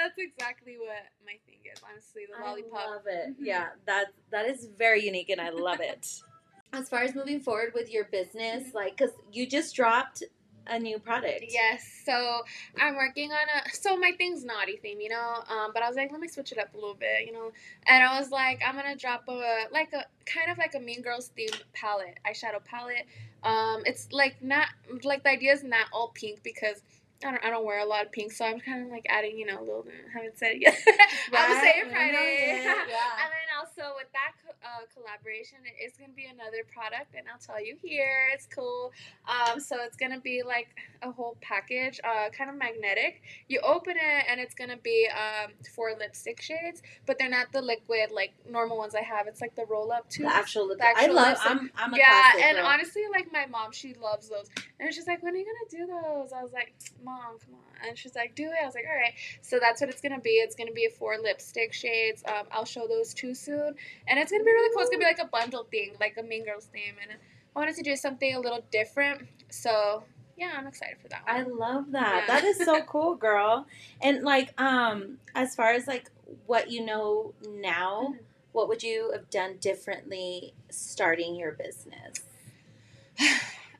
That's 0.01 0.17
exactly 0.17 0.77
what 0.77 1.05
my 1.25 1.33
thing 1.45 1.59
is. 1.71 1.81
Honestly, 1.91 2.23
the 2.31 2.43
lollipop. 2.43 2.79
I 2.79 2.89
love 2.89 3.07
it. 3.07 3.29
Mhm. 3.31 3.45
Yeah, 3.45 3.69
that 3.85 4.07
that 4.31 4.45
is 4.45 4.65
very 4.77 5.03
unique 5.05 5.29
and 5.29 5.41
I 5.41 5.49
love 5.49 5.79
it. 5.81 6.21
As 6.73 6.87
far 6.87 7.01
as 7.01 7.15
moving 7.15 7.39
forward 7.39 7.71
with 7.73 7.91
your 7.91 8.05
business, 8.05 8.69
Mhm. 8.69 8.73
like, 8.75 8.97
cause 8.97 9.09
you 9.33 9.47
just 9.47 9.75
dropped 9.75 10.21
a 10.67 10.77
new 10.77 10.99
product. 10.99 11.45
Yes, 11.49 11.83
so 12.05 12.43
I'm 12.79 12.95
working 12.95 13.31
on 13.31 13.47
a. 13.55 13.69
So 13.73 13.97
my 13.97 14.11
thing's 14.19 14.45
naughty 14.45 14.77
theme, 14.77 15.01
you 15.01 15.09
know. 15.09 15.43
Um, 15.49 15.71
but 15.73 15.81
I 15.81 15.87
was 15.87 15.97
like, 15.97 16.11
let 16.11 16.21
me 16.21 16.27
switch 16.27 16.51
it 16.51 16.59
up 16.59 16.71
a 16.75 16.77
little 16.77 16.93
bit, 16.93 17.25
you 17.25 17.33
know. 17.33 17.51
And 17.87 18.03
I 18.03 18.19
was 18.19 18.29
like, 18.29 18.61
I'm 18.63 18.75
gonna 18.75 18.95
drop 18.95 19.23
a 19.27 19.63
like 19.71 19.93
a 19.93 20.05
kind 20.27 20.51
of 20.51 20.59
like 20.59 20.75
a 20.75 20.79
Mean 20.79 21.01
Girls 21.01 21.31
themed 21.35 21.59
palette, 21.73 22.19
eyeshadow 22.23 22.63
palette. 22.63 23.07
Um, 23.41 23.81
it's 23.87 24.11
like 24.11 24.41
not 24.43 24.67
like 25.03 25.23
the 25.23 25.31
idea 25.31 25.53
is 25.53 25.63
not 25.63 25.87
all 25.91 26.09
pink 26.13 26.43
because. 26.43 26.83
I 27.25 27.31
don't, 27.31 27.43
I 27.45 27.49
don't 27.49 27.65
wear 27.65 27.79
a 27.79 27.85
lot 27.85 28.05
of 28.05 28.11
pink, 28.13 28.31
so 28.31 28.45
I'm 28.45 28.59
kind 28.61 28.85
of 28.85 28.89
like 28.91 29.05
adding, 29.09 29.37
you 29.37 29.45
know, 29.45 29.59
a 29.59 29.65
little. 29.65 29.85
I 29.89 30.17
haven't 30.19 30.37
said 30.37 30.51
it 30.53 30.61
yet. 30.61 30.77
I 31.35 31.49
will 31.49 31.55
say 31.59 31.61
Right? 31.67 31.85
it 31.85 31.91
Friday. 31.91 32.61
yeah. 32.63 32.73
And 33.19 33.29
then 33.35 33.49
also 33.59 33.93
with 33.97 34.07
that 34.13 34.31
uh, 34.63 34.85
collaboration, 34.95 35.57
it 35.65 35.83
is 35.85 35.97
going 35.97 36.09
to 36.11 36.15
be 36.15 36.25
another 36.25 36.63
product, 36.73 37.15
and 37.15 37.25
I'll 37.31 37.37
tell 37.39 37.63
you 37.63 37.75
here. 37.83 38.29
It's 38.33 38.47
cool. 38.47 38.93
Um, 39.27 39.59
so 39.59 39.75
it's 39.81 39.97
going 39.97 40.13
to 40.13 40.19
be 40.21 40.43
like 40.43 40.69
a 41.01 41.11
whole 41.11 41.35
package, 41.41 41.99
uh, 42.05 42.29
kind 42.29 42.49
of 42.49 42.55
magnetic. 42.55 43.21
You 43.49 43.59
open 43.61 43.95
it, 43.97 44.25
and 44.29 44.39
it's 44.39 44.55
going 44.55 44.69
to 44.69 44.77
be 44.77 45.09
um, 45.11 45.51
four 45.75 45.91
lipstick 45.99 46.41
shades, 46.41 46.81
but 47.05 47.17
they're 47.19 47.29
not 47.29 47.51
the 47.51 47.61
liquid 47.61 48.11
like 48.11 48.31
normal 48.49 48.77
ones 48.77 48.95
I 48.95 49.01
have. 49.01 49.27
It's 49.27 49.41
like 49.41 49.55
the 49.55 49.65
roll 49.65 49.91
up 49.91 50.09
too. 50.09 50.23
The 50.23 50.33
actual 50.33 50.67
lip. 50.69 50.77
The 50.77 50.85
actual 50.85 51.19
I 51.19 51.21
love. 51.21 51.27
lipstick. 51.31 51.51
I'm. 51.51 51.71
I'm 51.75 51.93
a 51.93 51.97
yeah, 51.97 52.31
and 52.47 52.57
girl. 52.57 52.65
honestly, 52.65 53.03
like 53.11 53.29
my 53.33 53.45
mom, 53.45 53.73
she 53.73 53.93
loves 53.95 54.29
those, 54.29 54.47
and 54.79 54.93
she's 54.93 55.05
like, 55.07 55.21
"When 55.21 55.33
are 55.33 55.37
you 55.37 55.45
gonna 55.45 55.69
do 55.85 55.85
those?" 55.91 56.31
I 56.31 56.41
was 56.43 56.53
like, 56.53 56.73
"Mom, 57.09 57.39
come 57.39 57.55
on," 57.55 57.87
and 57.87 57.97
she's 57.97 58.15
like, 58.15 58.35
"Do 58.35 58.43
it." 58.43 58.55
I 58.61 58.65
was 58.65 58.75
like, 58.75 58.85
"All 58.87 58.95
right." 58.95 59.13
So 59.41 59.59
that's 59.59 59.81
what 59.81 59.89
it's 59.89 60.01
gonna 60.01 60.19
be. 60.19 60.31
It's 60.31 60.55
gonna 60.55 60.71
be 60.71 60.87
four 60.87 61.17
lipstick 61.17 61.73
shades. 61.73 62.23
Um, 62.27 62.45
I'll 62.51 62.65
show 62.65 62.87
those 62.87 63.13
too 63.13 63.33
soon, 63.33 63.75
and 64.07 64.19
it's 64.19 64.31
gonna 64.31 64.43
be 64.43 64.51
really 64.51 64.73
cool. 64.73 64.81
It's 64.81 64.89
gonna 64.89 64.99
be 64.99 65.05
like 65.05 65.19
a 65.19 65.25
bundle 65.25 65.63
thing, 65.65 65.95
like 65.99 66.17
a 66.17 66.23
Mean 66.23 66.45
Girls 66.45 66.65
theme, 66.65 66.95
and 67.01 67.11
I 67.11 67.15
wanted 67.59 67.75
to 67.75 67.83
do 67.83 67.95
something 67.95 68.35
a 68.35 68.39
little 68.39 68.63
different. 68.71 69.27
So 69.49 70.03
yeah, 70.37 70.53
I'm 70.55 70.67
excited 70.67 70.97
for 71.01 71.09
that. 71.09 71.23
I 71.27 71.41
love 71.43 71.91
that. 71.91 72.25
Yeah. 72.27 72.33
That 72.35 72.43
is 72.45 72.57
so 72.57 72.81
cool, 72.87 73.15
girl. 73.15 73.65
And 74.01 74.21
like, 74.23 74.59
um, 74.61 75.17
as 75.35 75.53
far 75.55 75.71
as 75.73 75.85
like 75.87 76.09
what 76.45 76.71
you 76.71 76.85
know 76.85 77.33
now, 77.49 78.13
Mhm. 78.13 78.19
what 78.53 78.69
would 78.69 78.81
you 78.83 79.11
have 79.11 79.29
done 79.29 79.57
differently 79.57 80.53
starting 80.69 81.35
your 81.35 81.51
business? 81.51 82.23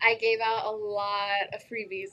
I 0.02 0.16
gave 0.16 0.40
out 0.40 0.66
a 0.66 0.72
lot 0.72 1.54
of 1.54 1.62
freebies. 1.64 2.10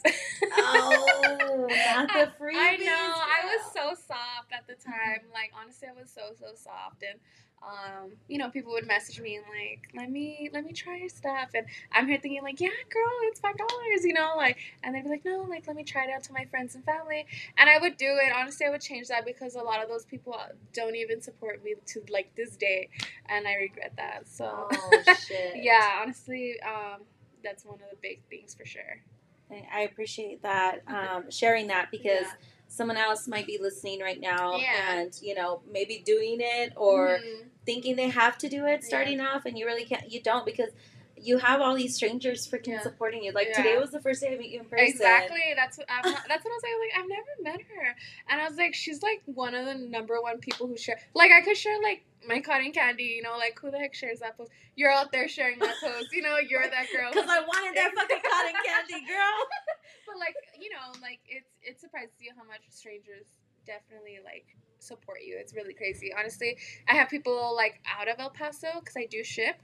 Oh, 0.52 1.66
not 1.86 2.08
the 2.08 2.30
freebies. 2.40 2.56
I 2.56 2.76
know. 2.76 2.92
I 2.92 3.44
was 3.46 3.72
so 3.72 3.88
soft 4.06 4.52
at 4.52 4.66
the 4.66 4.74
time. 4.74 5.20
Like 5.32 5.52
honestly, 5.60 5.88
I 5.88 5.98
was 5.98 6.10
so 6.10 6.32
so 6.38 6.54
soft, 6.54 7.02
and 7.02 7.18
um, 7.62 8.12
you 8.28 8.38
know, 8.38 8.50
people 8.50 8.72
would 8.72 8.86
message 8.86 9.20
me 9.20 9.36
and 9.36 9.44
like, 9.48 9.88
let 9.94 10.10
me 10.10 10.50
let 10.52 10.64
me 10.64 10.72
try 10.72 10.98
your 10.98 11.08
stuff, 11.08 11.50
and 11.54 11.66
I'm 11.92 12.06
here 12.06 12.18
thinking 12.20 12.42
like, 12.42 12.60
yeah, 12.60 12.68
girl, 12.68 13.12
it's 13.24 13.40
five 13.40 13.56
dollars, 13.56 14.04
you 14.04 14.12
know, 14.12 14.34
like, 14.36 14.58
and 14.82 14.94
they'd 14.94 15.02
be 15.02 15.08
like, 15.08 15.24
no, 15.24 15.46
like, 15.48 15.66
let 15.66 15.74
me 15.76 15.84
try 15.84 16.04
it 16.04 16.10
out 16.14 16.22
to 16.24 16.32
my 16.32 16.44
friends 16.44 16.74
and 16.74 16.84
family, 16.84 17.26
and 17.56 17.68
I 17.68 17.78
would 17.78 17.96
do 17.96 18.18
it. 18.22 18.32
Honestly, 18.34 18.66
I 18.66 18.70
would 18.70 18.82
change 18.82 19.08
that 19.08 19.24
because 19.24 19.54
a 19.54 19.62
lot 19.62 19.82
of 19.82 19.88
those 19.88 20.04
people 20.04 20.36
don't 20.74 20.96
even 20.96 21.20
support 21.20 21.64
me 21.64 21.74
to 21.86 22.02
like 22.10 22.34
this 22.36 22.56
day, 22.56 22.88
and 23.26 23.46
I 23.48 23.54
regret 23.54 23.92
that. 23.96 24.28
So, 24.28 24.68
Oh 24.70 25.02
shit. 25.26 25.56
yeah, 25.56 26.00
honestly, 26.02 26.56
um, 26.60 27.02
that's 27.46 27.64
one 27.64 27.76
of 27.82 27.88
the 27.90 27.96
big 28.02 28.20
things 28.28 28.54
for 28.54 28.66
sure. 28.66 29.02
I- 29.50 29.66
I 29.72 29.80
appreciate 29.82 30.42
that 30.42 30.82
um, 30.88 31.30
sharing 31.30 31.68
that 31.68 31.90
because 31.92 32.22
Yeah. 32.22 32.32
someone 32.66 32.96
else 32.96 33.28
might 33.28 33.46
be 33.46 33.58
listening 33.60 34.00
right 34.00 34.20
now 34.20 34.56
Yeah. 34.56 34.94
and 34.94 35.16
you 35.22 35.34
know 35.36 35.62
maybe 35.70 36.02
doing 36.04 36.38
it 36.40 36.72
or 36.76 37.18
Mhm. 37.18 37.48
thinking 37.64 37.94
they 37.96 38.08
have 38.08 38.36
to 38.38 38.48
do 38.48 38.66
it 38.66 38.80
Yeah. 38.82 38.88
starting 38.88 39.20
off 39.20 39.46
and 39.46 39.56
you 39.56 39.64
really 39.66 39.84
can't 39.84 40.10
you 40.10 40.20
don't 40.20 40.44
because 40.44 40.70
you 41.18 41.38
have 41.38 41.60
all 41.62 41.74
these 41.74 41.94
strangers 41.94 42.46
freaking 42.46 42.72
Yeah. 42.74 42.82
supporting 42.82 43.22
you 43.22 43.30
like 43.32 43.48
Yeah. 43.48 43.56
today 43.62 43.78
was 43.78 43.90
the 43.92 44.00
first 44.02 44.20
day 44.20 44.34
I 44.34 44.36
met 44.36 44.48
you 44.48 44.58
in 44.60 44.66
person 44.66 44.84
Exactly. 44.86 45.54
That's 45.54 45.78
what 45.78 45.86
I'm, 45.88 46.02
that's 46.02 46.44
what 46.44 46.50
I 46.52 46.54
was 46.58 46.62
like. 46.64 46.72
Like 46.80 46.98
I've 47.02 47.08
never 47.08 47.32
met 47.42 47.60
her, 47.68 47.96
and 48.28 48.40
I 48.40 48.48
was 48.48 48.58
like, 48.58 48.74
she's 48.74 49.00
like 49.02 49.22
one 49.26 49.54
of 49.54 49.64
the 49.64 49.74
number 49.76 50.20
one 50.20 50.38
people 50.40 50.66
who 50.66 50.76
share. 50.76 51.00
Like 51.14 51.30
I 51.30 51.40
could 51.40 51.56
share 51.56 51.80
like 51.80 52.04
my 52.28 52.40
cotton 52.40 52.72
candy. 52.72 53.04
You 53.04 53.22
know, 53.22 53.36
like 53.36 53.58
who 53.60 53.70
the 53.70 53.78
heck 53.78 53.94
shares 53.94 54.20
that 54.20 54.36
post? 54.36 54.50
You're 54.74 54.92
out 54.92 55.12
there 55.12 55.28
sharing 55.28 55.58
that 55.60 55.74
post. 55.82 56.08
You 56.12 56.22
know, 56.22 56.36
you're 56.38 56.62
that 56.62 56.86
girl. 56.92 57.10
because 57.12 57.28
I 57.28 57.40
wanted 57.40 57.76
that 57.76 57.92
fucking 57.94 58.22
cotton 58.22 58.56
candy 58.64 59.06
girl 59.06 59.36
But 60.06 60.18
like 60.18 60.34
you 60.60 60.70
know, 60.70 60.98
like 61.02 61.20
it's 61.28 61.50
it 61.62 61.80
surprises 61.80 62.14
you 62.20 62.30
how 62.36 62.44
much 62.44 62.62
strangers 62.70 63.26
definitely 63.66 64.18
like 64.24 64.46
support 64.78 65.18
you. 65.26 65.36
It's 65.38 65.54
really 65.54 65.74
crazy. 65.74 66.12
Honestly, 66.16 66.56
I 66.88 66.94
have 66.94 67.08
people 67.08 67.54
like 67.54 67.80
out 67.86 68.08
of 68.08 68.16
El 68.18 68.30
Paso 68.30 68.68
because 68.80 68.96
I 68.96 69.06
do 69.06 69.24
ship. 69.24 69.56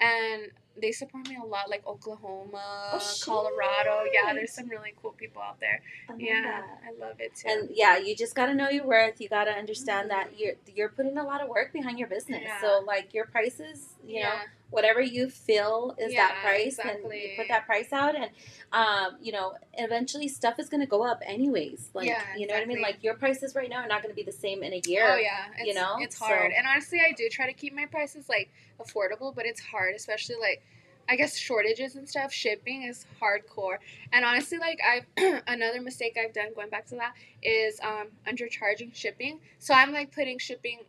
And 0.00 0.50
they 0.78 0.92
support 0.92 1.26
me 1.26 1.36
a 1.42 1.46
lot, 1.46 1.70
like 1.70 1.86
Oklahoma, 1.86 2.90
Oh, 2.92 3.14
Colorado. 3.24 4.04
Yeah, 4.12 4.34
there's 4.34 4.52
some 4.52 4.68
really 4.68 4.92
cool 5.00 5.12
people 5.12 5.40
out 5.40 5.58
there. 5.58 5.80
I 6.08 6.14
Yeah, 6.18 6.42
that. 6.42 6.80
I 6.86 6.98
love 7.00 7.16
it 7.18 7.34
too. 7.34 7.48
And 7.48 7.70
yeah, 7.72 7.96
you 7.96 8.14
just 8.14 8.34
gotta 8.34 8.52
know 8.54 8.68
your 8.68 8.84
worth. 8.86 9.20
You 9.20 9.28
gotta 9.28 9.52
understand 9.52 10.10
that 10.10 10.38
you're 10.38 10.54
you're 10.74 10.90
putting 10.90 11.16
a 11.16 11.24
lot 11.24 11.40
of 11.42 11.48
work 11.48 11.72
behind 11.72 11.98
your 11.98 12.08
business. 12.08 12.40
Mm-hmm. 12.40 12.46
Yeah. 12.48 12.60
So 12.60 12.84
like 12.86 13.14
your 13.14 13.24
prices, 13.26 13.94
you 14.06 14.20
know, 14.22 14.34
whatever 14.70 15.00
you 15.00 15.30
feel 15.30 15.94
is 15.98 16.12
that 16.14 16.34
Yeah, 16.36 16.42
price, 16.42 16.78
and 16.78 16.90
exactly. 16.90 17.22
you 17.22 17.36
put 17.38 17.48
that 17.48 17.64
price 17.64 17.92
out, 17.92 18.14
and 18.14 18.28
um, 18.72 19.16
you 19.22 19.32
know, 19.32 19.54
eventually 19.78 20.28
stuff 20.28 20.58
is 20.58 20.68
gonna 20.68 20.84
go 20.86 21.06
up 21.06 21.22
anyways. 21.24 21.88
Like 21.94 22.08
Yeah, 22.08 22.22
you 22.36 22.46
know 22.46 22.52
what 22.54 22.64
I 22.64 22.66
mean? 22.66 22.82
Like 22.82 23.02
your 23.02 23.14
prices 23.14 23.54
right 23.54 23.70
now 23.70 23.78
are 23.78 23.88
not 23.88 24.02
gonna 24.02 24.12
be 24.14 24.24
the 24.24 24.32
same 24.32 24.62
in 24.62 24.74
a 24.74 24.82
year. 24.86 25.06
Oh 25.10 25.16
yeah, 25.16 25.46
it's, 25.56 25.66
you 25.66 25.72
know? 25.72 25.96
it's 26.00 26.18
hard. 26.18 26.52
So- 26.52 26.58
And 26.58 26.66
honestly, 26.66 27.00
I 27.00 27.12
do 27.12 27.30
try 27.30 27.46
to 27.46 27.54
keep 27.54 27.72
my 27.74 27.86
prices 27.86 28.28
like 28.28 28.50
affordable, 28.78 29.34
but 29.34 29.46
it's 29.46 29.60
hard, 29.60 29.85
especially 29.94 30.36
like 30.40 30.62
I 31.08 31.16
guess 31.16 31.36
shortages 31.36 31.94
and 31.94 32.08
stuff. 32.08 32.32
Shipping 32.32 32.82
is 32.82 33.06
hardcore. 33.20 33.76
And 34.12 34.24
honestly, 34.24 34.58
like 34.58 34.80
I've 34.84 35.06
another 35.46 35.80
mistake 35.80 36.18
I've 36.22 36.32
done 36.34 36.48
going 36.54 36.70
back 36.70 36.86
to 36.86 36.96
that 36.96 37.14
is 37.42 37.78
um 37.80 38.08
undercharging 38.26 38.94
shipping. 38.94 39.40
So 39.58 39.74
I'm 39.74 39.92
like 39.92 40.12
putting 40.12 40.38
shipping 40.38 40.80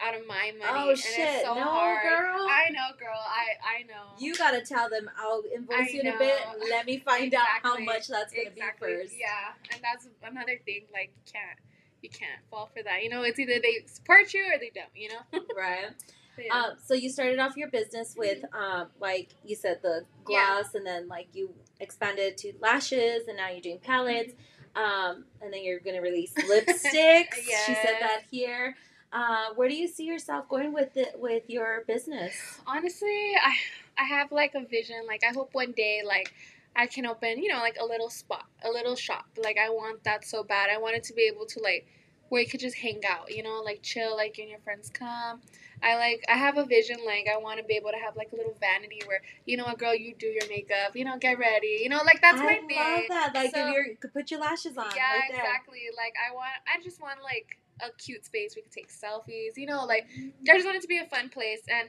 out 0.00 0.14
of 0.14 0.26
my 0.26 0.52
money. 0.58 0.70
Oh 0.72 0.90
and 0.90 0.98
shit! 0.98 1.18
It's 1.18 1.44
so 1.44 1.54
no, 1.54 1.62
hard. 1.62 2.02
girl. 2.02 2.46
I 2.48 2.70
know, 2.70 2.96
girl. 2.98 3.18
I 3.18 3.78
I 3.78 3.82
know. 3.84 4.12
you 4.18 4.34
gotta 4.34 4.60
tell 4.60 4.88
them 4.88 5.10
I'll 5.18 5.42
invoice 5.54 5.76
I 5.78 5.88
you 5.90 6.00
in 6.00 6.06
a 6.08 6.18
bit. 6.18 6.40
Let 6.70 6.86
me 6.86 6.98
find 6.98 7.34
out 7.34 7.46
how 7.62 7.78
much 7.78 8.08
that's 8.08 8.32
gonna 8.32 8.48
exactly. 8.48 8.88
be 8.88 9.02
first. 9.02 9.14
Yeah, 9.18 9.72
and 9.72 9.80
that's 9.82 10.08
another 10.22 10.60
thing. 10.64 10.82
Like 10.92 11.12
you 11.16 11.32
can't 11.32 11.58
you 12.02 12.10
can't 12.10 12.40
fall 12.50 12.70
for 12.76 12.82
that. 12.82 13.02
You 13.02 13.08
know, 13.08 13.22
it's 13.22 13.38
either 13.38 13.54
they 13.62 13.84
support 13.86 14.32
you 14.34 14.44
or 14.52 14.58
they 14.58 14.70
don't. 14.74 14.88
You 14.94 15.08
know. 15.10 15.40
Right. 15.56 15.90
Yeah. 16.38 16.54
Um, 16.54 16.70
so 16.84 16.94
you 16.94 17.10
started 17.10 17.38
off 17.38 17.56
your 17.56 17.68
business 17.70 18.14
with, 18.16 18.44
um, 18.54 18.88
like 19.00 19.30
you 19.44 19.54
said, 19.56 19.80
the 19.82 19.88
Mm-hmm. 19.88 20.30
Yeah. 20.32 20.60
gloss, 20.62 20.74
and 20.74 20.86
then 20.86 21.06
like 21.08 21.28
you 21.34 21.50
expanded 21.80 22.36
to 22.38 22.52
lashes, 22.60 23.28
and 23.28 23.36
now 23.36 23.50
you're 23.50 23.60
doing 23.60 23.78
palettes, 23.78 24.32
um, 24.74 25.24
and 25.42 25.52
then 25.52 25.62
you're 25.62 25.80
gonna 25.80 26.00
release 26.00 26.32
lipsticks. 26.50 27.34
She 27.66 27.74
said 27.74 27.96
that 28.00 28.22
here. 28.30 28.74
Uh, 29.12 29.54
where 29.54 29.68
do 29.68 29.76
you 29.76 29.86
see 29.86 30.04
yourself 30.04 30.48
going 30.48 30.72
with 30.72 30.96
it 30.96 31.14
with 31.18 31.44
your 31.48 31.84
business? 31.86 32.58
honestly 32.66 33.32
i 33.44 33.54
i 33.98 34.04
have 34.04 34.32
like 34.32 34.54
a 34.54 34.64
vision 34.64 34.96
like 35.06 35.22
i 35.22 35.32
hope 35.34 35.50
one 35.52 35.70
day 35.72 36.00
like 36.04 36.32
i 36.74 36.86
can 36.86 37.04
open 37.06 37.38
you 37.40 37.48
know 37.52 37.58
like 37.58 37.76
a 37.78 37.84
little 37.84 38.08
spot 38.10 38.46
a 38.64 38.70
little 38.70 38.96
shop 38.96 39.26
like 39.36 39.56
i 39.58 39.68
want 39.68 40.02
that 40.04 40.24
so 40.24 40.42
bad 40.42 40.70
i 40.70 40.78
wanted 40.78 41.02
to 41.04 41.12
be 41.12 41.22
able 41.32 41.44
to 41.46 41.60
like 41.60 41.86
where 42.34 42.42
you 42.42 42.48
could 42.48 42.58
just 42.58 42.74
hang 42.74 43.00
out 43.08 43.32
you 43.32 43.44
know 43.44 43.62
like 43.64 43.80
chill 43.80 44.16
like 44.16 44.36
you 44.36 44.42
and 44.42 44.50
your 44.50 44.58
friends 44.58 44.90
come 44.90 45.40
i 45.84 45.94
like 45.94 46.24
i 46.28 46.36
have 46.36 46.58
a 46.58 46.64
vision 46.64 46.96
like 47.06 47.28
i 47.32 47.38
want 47.38 47.58
to 47.58 47.64
be 47.64 47.74
able 47.74 47.92
to 47.92 47.96
have 47.96 48.16
like 48.16 48.32
a 48.32 48.36
little 48.36 48.56
vanity 48.58 49.00
where 49.06 49.22
you 49.46 49.56
know 49.56 49.66
a 49.66 49.76
girl 49.76 49.94
you 49.94 50.12
do 50.18 50.26
your 50.26 50.48
makeup 50.48 50.96
you 50.96 51.04
know 51.04 51.16
get 51.16 51.38
ready 51.38 51.78
you 51.80 51.88
know 51.88 52.00
like 52.04 52.20
that's 52.20 52.40
I 52.40 52.44
my 52.44 52.54
thing. 52.66 52.76
I 52.76 52.94
love 52.96 53.04
that. 53.08 53.34
Like 53.36 53.54
So- 53.54 53.68
if 53.68 53.72
you're, 53.72 53.86
you 53.86 53.96
could 53.96 54.12
put 54.12 54.32
your 54.32 54.40
lashes 54.40 54.76
on 54.76 54.86
yeah 54.96 55.12
right 55.12 55.30
there. 55.30 55.38
exactly 55.38 55.82
like 55.96 56.14
i 56.18 56.34
want 56.34 56.50
i 56.66 56.82
just 56.82 57.00
want 57.00 57.22
like 57.22 57.56
a 57.82 57.90
cute 58.02 58.26
space 58.26 58.56
we 58.56 58.62
could 58.62 58.72
take 58.72 58.90
selfies 58.90 59.56
you 59.56 59.66
know 59.66 59.84
like 59.84 60.06
I 60.10 60.18
mm-hmm. 60.18 60.44
just 60.44 60.64
want 60.64 60.76
it 60.76 60.82
to 60.82 60.88
be 60.88 60.98
a 60.98 61.06
fun 61.06 61.28
place 61.28 61.62
and 61.68 61.88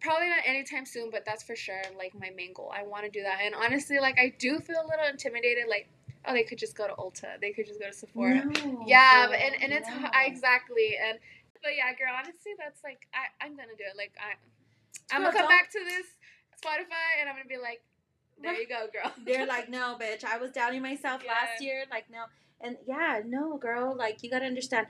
probably 0.00 0.28
not 0.28 0.40
anytime 0.44 0.84
soon, 0.84 1.10
but 1.10 1.24
that's 1.24 1.42
for 1.42 1.56
sure 1.56 1.80
like 1.98 2.12
my 2.14 2.30
main 2.36 2.52
goal. 2.52 2.70
I 2.74 2.82
want 2.82 3.04
to 3.04 3.10
do 3.10 3.22
that. 3.22 3.38
And 3.42 3.54
honestly, 3.54 3.98
like 3.98 4.18
I 4.18 4.34
do 4.38 4.60
feel 4.60 4.76
a 4.76 4.86
little 4.86 5.06
intimidated 5.10 5.64
like 5.68 5.88
oh, 6.26 6.32
they 6.32 6.42
could 6.44 6.58
just 6.58 6.76
go 6.76 6.86
to 6.86 6.94
Ulta. 6.94 7.40
They 7.40 7.52
could 7.52 7.66
just 7.66 7.80
go 7.80 7.86
to 7.86 7.92
Sephora. 7.92 8.44
No, 8.44 8.84
yeah, 8.86 9.26
girl, 9.26 9.34
and 9.40 9.54
and 9.62 9.72
it's 9.72 9.88
no. 9.88 10.08
exactly. 10.24 10.96
And 11.02 11.18
but 11.62 11.72
yeah, 11.76 11.92
girl, 11.98 12.14
honestly, 12.16 12.52
that's 12.58 12.82
like 12.84 13.06
I 13.14 13.44
I'm 13.44 13.56
going 13.56 13.68
to 13.68 13.76
do 13.76 13.84
it. 13.90 13.96
Like 13.96 14.12
I 14.18 14.34
I'm 15.14 15.22
Girl, 15.22 15.32
going 15.32 15.32
to 15.32 15.38
come 15.42 15.48
don't- 15.50 15.58
back 15.58 15.70
to 15.72 15.80
this 15.84 16.06
Spotify 16.62 17.20
and 17.20 17.28
I'm 17.28 17.34
going 17.36 17.44
to 17.44 17.48
be 17.48 17.58
like 17.60 17.82
there 18.42 18.54
you 18.60 18.68
go, 18.68 18.86
girl. 18.92 19.10
They're 19.26 19.46
like, 19.46 19.70
no, 19.70 19.96
bitch. 19.98 20.22
I 20.22 20.36
was 20.36 20.50
doubting 20.50 20.82
myself 20.82 21.22
last 21.26 21.62
year. 21.62 21.84
Like, 21.90 22.04
no, 22.10 22.24
and 22.60 22.76
yeah, 22.86 23.20
no, 23.24 23.56
girl. 23.56 23.96
Like, 23.96 24.22
you 24.22 24.28
gotta 24.30 24.44
understand. 24.44 24.88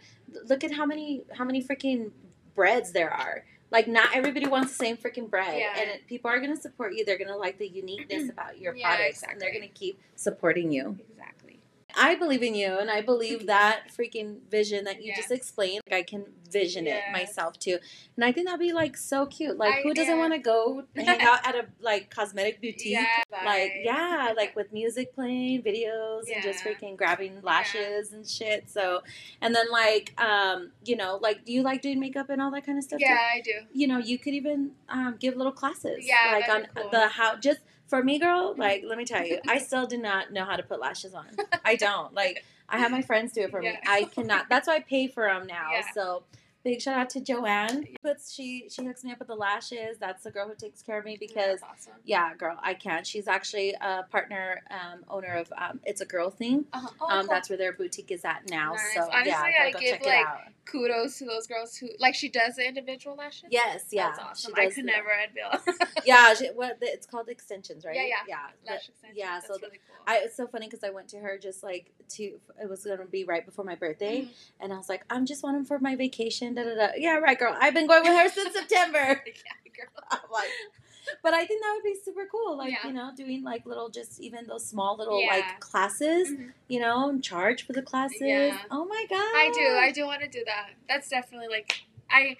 Look 0.48 0.64
at 0.64 0.72
how 0.72 0.84
many 0.84 1.22
how 1.32 1.44
many 1.44 1.62
freaking 1.62 2.10
breads 2.56 2.90
there 2.92 3.10
are. 3.12 3.44
Like, 3.70 3.86
not 3.88 4.14
everybody 4.14 4.46
wants 4.46 4.70
the 4.76 4.84
same 4.84 4.96
freaking 4.96 5.30
bread, 5.30 5.58
Yeah. 5.58 5.74
and 5.80 5.90
it, 5.90 6.06
people 6.08 6.28
are 6.30 6.40
gonna 6.40 6.56
support 6.56 6.94
you. 6.94 7.04
They're 7.04 7.18
gonna 7.18 7.36
like 7.36 7.58
the 7.58 7.68
uniqueness 7.68 8.30
about 8.36 8.58
your 8.58 8.74
Yeah, 8.74 8.96
products, 8.96 9.22
and 9.22 9.40
they're 9.40 9.52
gonna 9.52 9.68
keep 9.68 10.00
supporting 10.16 10.72
you. 10.72 10.98
I 11.96 12.14
believe 12.14 12.42
in 12.42 12.54
you, 12.54 12.78
and 12.78 12.90
I 12.90 13.00
believe 13.00 13.46
that 13.54 13.84
freaking 13.96 14.38
vision 14.50 14.84
that 14.84 15.02
you 15.02 15.14
just 15.14 15.30
explained. 15.30 15.80
Like, 15.90 15.98
I 15.98 16.02
can 16.02 16.26
vision 16.50 16.86
it 16.86 17.02
myself 17.12 17.58
too, 17.58 17.78
and 18.16 18.24
I 18.24 18.32
think 18.32 18.46
that'd 18.46 18.60
be 18.60 18.72
like 18.72 18.96
so 18.96 19.26
cute. 19.26 19.56
Like, 19.56 19.76
I- 19.76 19.82
who 19.82 19.94
doesn't 19.94 20.14
yeah. 20.14 20.20
want 20.20 20.32
to 20.34 20.38
go 20.38 20.84
hang 20.94 21.20
out 21.30 21.46
at 21.46 21.54
a 21.54 21.66
like 21.80 22.10
cosmetic 22.10 22.60
boutique? 22.60 22.86
Yeah, 22.92 23.22
like 23.44 23.72
yeah 23.82 24.32
like 24.36 24.54
with 24.60 24.72
music 24.72 25.14
playing 25.14 25.62
videos 25.62 26.22
and 26.32 26.42
just 26.42 26.64
freaking 26.64 26.96
grabbing 26.96 27.40
lashes 27.42 28.12
and 28.12 28.26
shit 28.26 28.68
so 28.70 29.02
and 29.40 29.54
then 29.54 29.66
like 29.70 30.18
um 30.20 30.70
you 30.84 30.96
know 30.96 31.18
like 31.20 31.44
do 31.44 31.52
you 31.52 31.62
like 31.62 31.82
doing 31.82 32.00
makeup 32.00 32.30
and 32.30 32.40
all 32.40 32.50
that 32.50 32.64
kind 32.64 32.78
of 32.78 32.84
stuff 32.84 32.98
too? 32.98 33.06
Yeah, 33.06 33.18
I 33.34 33.40
do. 33.40 33.52
you 33.72 33.86
know 33.86 33.98
you 33.98 34.18
could 34.18 34.34
even 34.34 34.72
um 34.88 35.16
give 35.18 35.36
little 35.36 35.52
classes 35.52 35.98
Yeah, 36.06 36.32
like 36.32 36.48
on 36.48 36.66
cool. 36.74 36.90
the 36.90 37.08
how 37.08 37.36
just 37.36 37.60
for 37.86 38.02
me 38.02 38.18
girl 38.18 38.54
like 38.56 38.82
let 38.84 38.98
me 38.98 39.04
tell 39.04 39.24
you 39.24 39.38
i 39.48 39.58
still 39.68 39.86
do 39.86 39.96
not 39.96 40.32
know 40.32 40.44
how 40.44 40.56
to 40.56 40.62
put 40.62 40.80
lashes 40.80 41.14
on. 41.14 41.26
I 41.64 41.76
don't. 41.76 42.12
Like 42.14 42.44
i 42.68 42.78
have 42.78 42.90
my 42.90 43.02
friends 43.02 43.32
do 43.32 43.42
it 43.42 43.50
for 43.50 43.60
me. 43.60 43.78
I 43.86 44.04
cannot 44.04 44.48
that's 44.48 44.66
why 44.66 44.76
i 44.76 44.80
pay 44.80 45.06
for 45.08 45.24
them 45.26 45.46
now. 45.46 45.70
Yeah. 45.72 45.82
so 45.94 46.22
big 46.66 46.80
shout 46.82 46.98
out 46.98 47.08
to 47.10 47.20
joanne 47.20 47.84
puts 48.02 48.32
she 48.32 48.66
she 48.68 48.84
hooks 48.84 49.04
me 49.04 49.12
up 49.12 49.18
with 49.20 49.28
the 49.28 49.34
lashes 49.34 49.96
that's 50.00 50.24
the 50.24 50.30
girl 50.32 50.48
who 50.48 50.54
takes 50.56 50.82
care 50.82 50.98
of 50.98 51.04
me 51.04 51.16
because 51.18 51.60
awesome. 51.62 51.92
yeah, 52.04 52.34
girl, 52.34 52.56
I 52.62 52.74
can't. 52.74 53.06
She's 53.06 53.28
actually 53.28 53.74
a 53.80 54.02
partner, 54.10 54.62
um, 54.70 55.04
owner 55.08 55.34
of 55.42 55.52
um, 55.56 55.80
It's 55.84 56.00
a 56.00 56.04
Girl 56.04 56.30
Thing. 56.30 56.64
Uh-huh. 56.72 56.88
Oh, 57.00 57.06
Um, 57.08 57.20
cool. 57.26 57.34
that's 57.34 57.48
where 57.48 57.56
their 57.58 57.72
boutique 57.72 58.10
is 58.10 58.24
at 58.24 58.48
now. 58.50 58.72
Nice. 58.72 58.94
So 58.94 59.00
Honestly, 59.12 59.30
yeah, 59.30 59.62
I 59.62 59.72
give, 59.78 60.00
like, 60.04 60.26
kudos 60.64 61.18
to 61.18 61.24
those 61.24 61.46
girls 61.46 61.76
who 61.76 61.88
like 62.00 62.14
she 62.14 62.28
does 62.28 62.56
the 62.56 62.66
individual 62.66 63.16
lashes. 63.16 63.44
Yes, 63.50 63.86
yeah, 63.92 64.06
That's 64.08 64.18
awesome. 64.18 64.54
she 64.56 64.62
I 64.62 64.66
could 64.66 64.76
the- 64.76 64.82
never. 64.82 65.08
I'd 65.10 65.34
be 65.34 65.40
Yeah, 66.04 66.34
she, 66.34 66.48
what 66.48 66.80
the, 66.80 66.86
it's 66.86 67.06
called 67.06 67.28
extensions, 67.28 67.84
right? 67.84 67.94
Yeah, 67.96 68.02
yeah. 68.02 68.16
yeah. 68.28 68.72
lash 68.72 68.88
extension. 68.88 69.16
yeah, 69.16 69.34
That's 69.34 69.46
so 69.48 69.54
really 69.62 69.78
cool. 69.86 69.96
I, 70.08 70.18
it's 70.24 70.36
so 70.36 70.46
funny 70.46 70.66
because 70.66 70.84
I 70.84 70.90
went 70.90 71.08
to 71.10 71.18
her 71.18 71.38
just 71.38 71.62
like 71.62 71.92
to 72.10 72.22
it 72.62 72.68
was 72.68 72.84
gonna 72.84 73.04
be 73.06 73.24
right 73.24 73.44
before 73.44 73.64
my 73.64 73.74
birthday, 73.74 74.22
Mhm. 74.22 74.28
and 74.60 74.72
I 74.72 74.76
was 74.76 74.88
like, 74.88 75.04
I'm 75.10 75.26
just 75.26 75.42
wanting 75.42 75.64
for 75.64 75.78
my 75.78 75.94
vacation. 75.96 76.54
Da 76.56 76.64
da 76.64 76.74
da. 76.74 76.88
Yeah, 76.96 77.16
right, 77.18 77.38
girl. 77.38 77.54
I've 77.60 77.74
been 77.74 77.86
going 77.86 78.02
with 78.02 78.12
her 78.18 78.28
since 78.30 78.54
September. 78.60 78.98
yeah, 78.98 79.70
girl. 79.76 80.04
I'm 80.10 80.18
like, 80.32 80.48
but 81.22 81.34
I 81.34 81.44
think 81.44 81.62
that 81.62 81.72
would 81.74 81.84
be 81.84 81.96
super 82.04 82.26
cool. 82.30 82.56
Like 82.56 82.72
Yeah. 82.72 82.86
you 82.88 82.92
know, 82.94 83.12
doing 83.16 83.44
like 83.44 83.66
little, 83.66 83.88
just 83.90 84.20
even 84.20 84.46
those 84.46 84.66
small 84.66 84.96
little 84.96 85.20
Yeah. 85.22 85.34
like 85.34 85.60
classes. 85.60 86.30
Mhm. 86.30 86.52
You 86.68 86.80
know, 86.80 87.08
and 87.10 87.22
charge 87.22 87.66
for 87.66 87.72
the 87.74 87.82
classes. 87.82 88.18
Yeah. 88.20 88.58
Oh 88.70 88.84
my 88.86 89.04
god. 89.08 89.18
I 89.18 89.50
do. 89.54 89.66
I 89.86 89.92
do 89.92 90.06
want 90.06 90.22
to 90.22 90.28
do 90.28 90.42
that. 90.46 90.70
That's 90.88 91.08
definitely 91.08 91.48
like 91.48 91.82
I. 92.10 92.36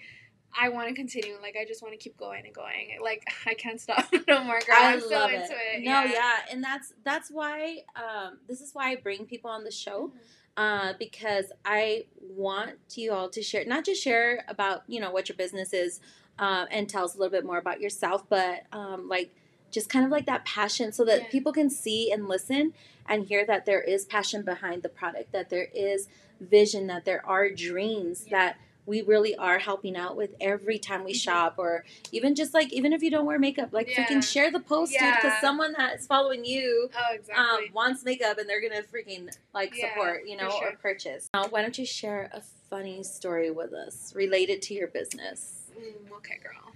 I 0.59 0.69
want 0.69 0.87
to 0.89 0.95
continue. 0.95 1.37
Like 1.39 1.55
I 1.61 1.65
just 1.65 1.83
want 1.83 1.93
to 1.93 1.99
keep 1.99 2.17
going 2.17 2.43
and 2.45 2.55
going. 2.55 2.97
Like 3.03 3.23
I 3.45 3.53
can't 3.53 3.79
stop 3.79 4.07
no 4.27 4.43
more, 4.43 4.59
girl. 4.65 4.75
I 4.79 4.93
I'm 4.93 5.01
so 5.01 5.27
into 5.27 5.53
it. 5.53 5.83
No, 5.83 6.03
yeah. 6.03 6.37
and 6.51 6.63
that's 6.63 6.93
that's 7.03 7.29
why 7.29 7.79
um, 7.95 8.39
this 8.47 8.59
is 8.61 8.73
why 8.73 8.89
I 8.91 8.95
bring 8.95 9.25
people 9.27 9.51
on 9.51 9.63
the 9.63 9.69
show 9.71 10.07
Mhm. 10.07 10.19
Uh, 10.57 10.93
because 10.99 11.51
I 11.63 12.05
want 12.19 12.71
you 12.95 13.13
all 13.13 13.29
to 13.29 13.41
share, 13.43 13.63
not 13.65 13.85
just 13.85 14.01
share 14.03 14.43
about 14.47 14.83
you 14.87 14.99
know 14.99 15.11
what 15.11 15.29
your 15.29 15.35
business 15.37 15.71
is 15.73 15.99
uh, 16.39 16.65
and 16.71 16.89
tell 16.89 17.05
us 17.05 17.15
a 17.15 17.17
little 17.17 17.31
bit 17.31 17.45
more 17.45 17.57
about 17.59 17.79
yourself, 17.79 18.23
but 18.29 18.63
um, 18.73 19.07
like 19.07 19.33
just 19.71 19.89
kind 19.89 20.05
of 20.05 20.11
like 20.11 20.25
that 20.25 20.45
passion, 20.45 20.91
so 20.91 21.03
that 21.05 21.21
Yeah. 21.23 21.27
people 21.29 21.53
can 21.53 21.69
see 21.69 22.11
and 22.11 22.27
listen 22.27 22.73
and 23.07 23.25
hear 23.25 23.45
that 23.45 23.65
there 23.65 23.81
is 23.81 24.05
passion 24.05 24.41
behind 24.43 24.81
the 24.83 24.89
product, 24.89 25.31
that 25.31 25.49
there 25.49 25.67
is 25.73 26.07
vision, 26.39 26.87
that 26.87 27.05
there 27.05 27.25
are 27.25 27.49
dreams, 27.49 28.25
Yeah. 28.27 28.37
that 28.37 28.57
we 28.87 29.01
really 29.01 29.35
are 29.35 29.59
helping 29.59 29.95
out 29.97 30.15
with 30.15 30.33
every 30.39 30.79
time 30.79 31.03
we 31.03 31.11
Mhm. 31.11 31.21
shop, 31.21 31.55
or 31.57 31.83
even 32.11 32.33
just 32.33 32.53
like 32.53 32.71
even 32.73 32.93
if 32.93 33.03
you 33.03 33.11
don't 33.11 33.25
wear 33.25 33.37
makeup, 33.37 33.73
like 33.73 33.89
Yeah. 33.89 33.99
freaking 34.03 34.23
share 34.23 34.49
the 34.49 34.61
post, 34.61 34.97
dude, 34.97 35.13
because 35.13 35.37
someone 35.39 35.73
that's 35.77 36.07
following 36.07 36.45
you 36.45 36.89
Oh, 36.97 37.13
exactly. 37.13 37.67
um, 37.67 37.73
wants 37.73 38.03
makeup 38.03 38.37
and 38.39 38.49
they're 38.49 38.61
gonna 38.61 38.81
freaking 38.81 39.29
like 39.53 39.75
Yeah, 39.75 39.89
support, 39.89 40.25
you 40.25 40.37
know, 40.37 40.49
or 40.61 40.71
purchase. 40.77 41.27
Uh, 41.33 41.47
why 41.49 41.61
don't 41.61 41.77
you 41.77 41.85
share 41.85 42.29
a 42.33 42.41
funny 42.69 43.03
story 43.03 43.51
with 43.51 43.73
us 43.73 44.15
related 44.15 44.61
to 44.63 44.73
your 44.73 44.87
business? 44.87 45.69
Mm, 45.77 46.11
okay, 46.17 46.39
girl. 46.41 46.73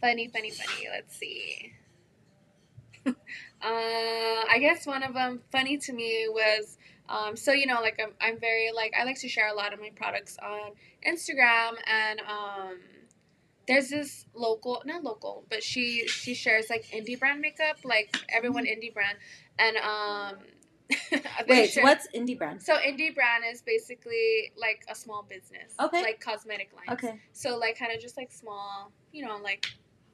Funny, 0.00 0.28
funny, 0.28 0.50
funny. 0.50 0.88
Let's 0.90 1.16
see. 1.16 1.72
uh, 3.06 3.12
I 3.62 4.58
guess 4.60 4.86
one 4.86 5.02
of 5.04 5.14
them 5.14 5.42
funny 5.52 5.78
to 5.78 5.92
me 5.92 6.26
was 6.28 6.76
um, 7.08 7.36
so 7.36 7.52
you 7.52 7.66
know 7.66 7.80
like 7.80 7.98
I'm, 8.02 8.12
I'm 8.20 8.38
very 8.40 8.70
like 8.74 8.92
I 8.98 9.04
like 9.04 9.20
to 9.20 9.28
share 9.28 9.48
a 9.48 9.54
lot 9.54 9.72
of 9.72 9.80
my 9.80 9.90
products 9.94 10.36
on 10.42 10.72
Instagram 11.06 11.72
and 11.86 12.20
um, 12.20 12.78
there's 13.68 13.88
this 13.90 14.26
local 14.34 14.82
not 14.84 15.02
local 15.04 15.44
but 15.50 15.62
she 15.62 16.06
she 16.06 16.34
shares 16.34 16.66
like 16.70 16.84
indie 16.94 17.18
brand 17.18 17.40
makeup 17.40 17.76
like 17.84 18.16
everyone 18.28 18.64
indie 18.64 18.92
brand 18.94 19.18
and 19.58 19.76
um 19.78 20.36
Wait, 21.48 21.70
share- 21.70 21.82
what's 21.82 22.06
indie 22.14 22.38
brand? 22.38 22.62
so 22.62 22.74
indie 22.76 23.12
brand 23.12 23.42
is 23.50 23.60
basically 23.62 24.52
like 24.56 24.84
a 24.88 24.94
small 24.94 25.24
business 25.28 25.74
Okay. 25.80 26.00
like 26.00 26.20
cosmetic 26.20 26.70
lines 26.76 27.02
Okay. 27.02 27.18
so 27.32 27.56
like 27.58 27.76
kind 27.76 27.92
of 27.92 28.00
just 28.00 28.16
like 28.16 28.30
small, 28.30 28.92
you 29.12 29.24
know, 29.26 29.36
like 29.42 29.66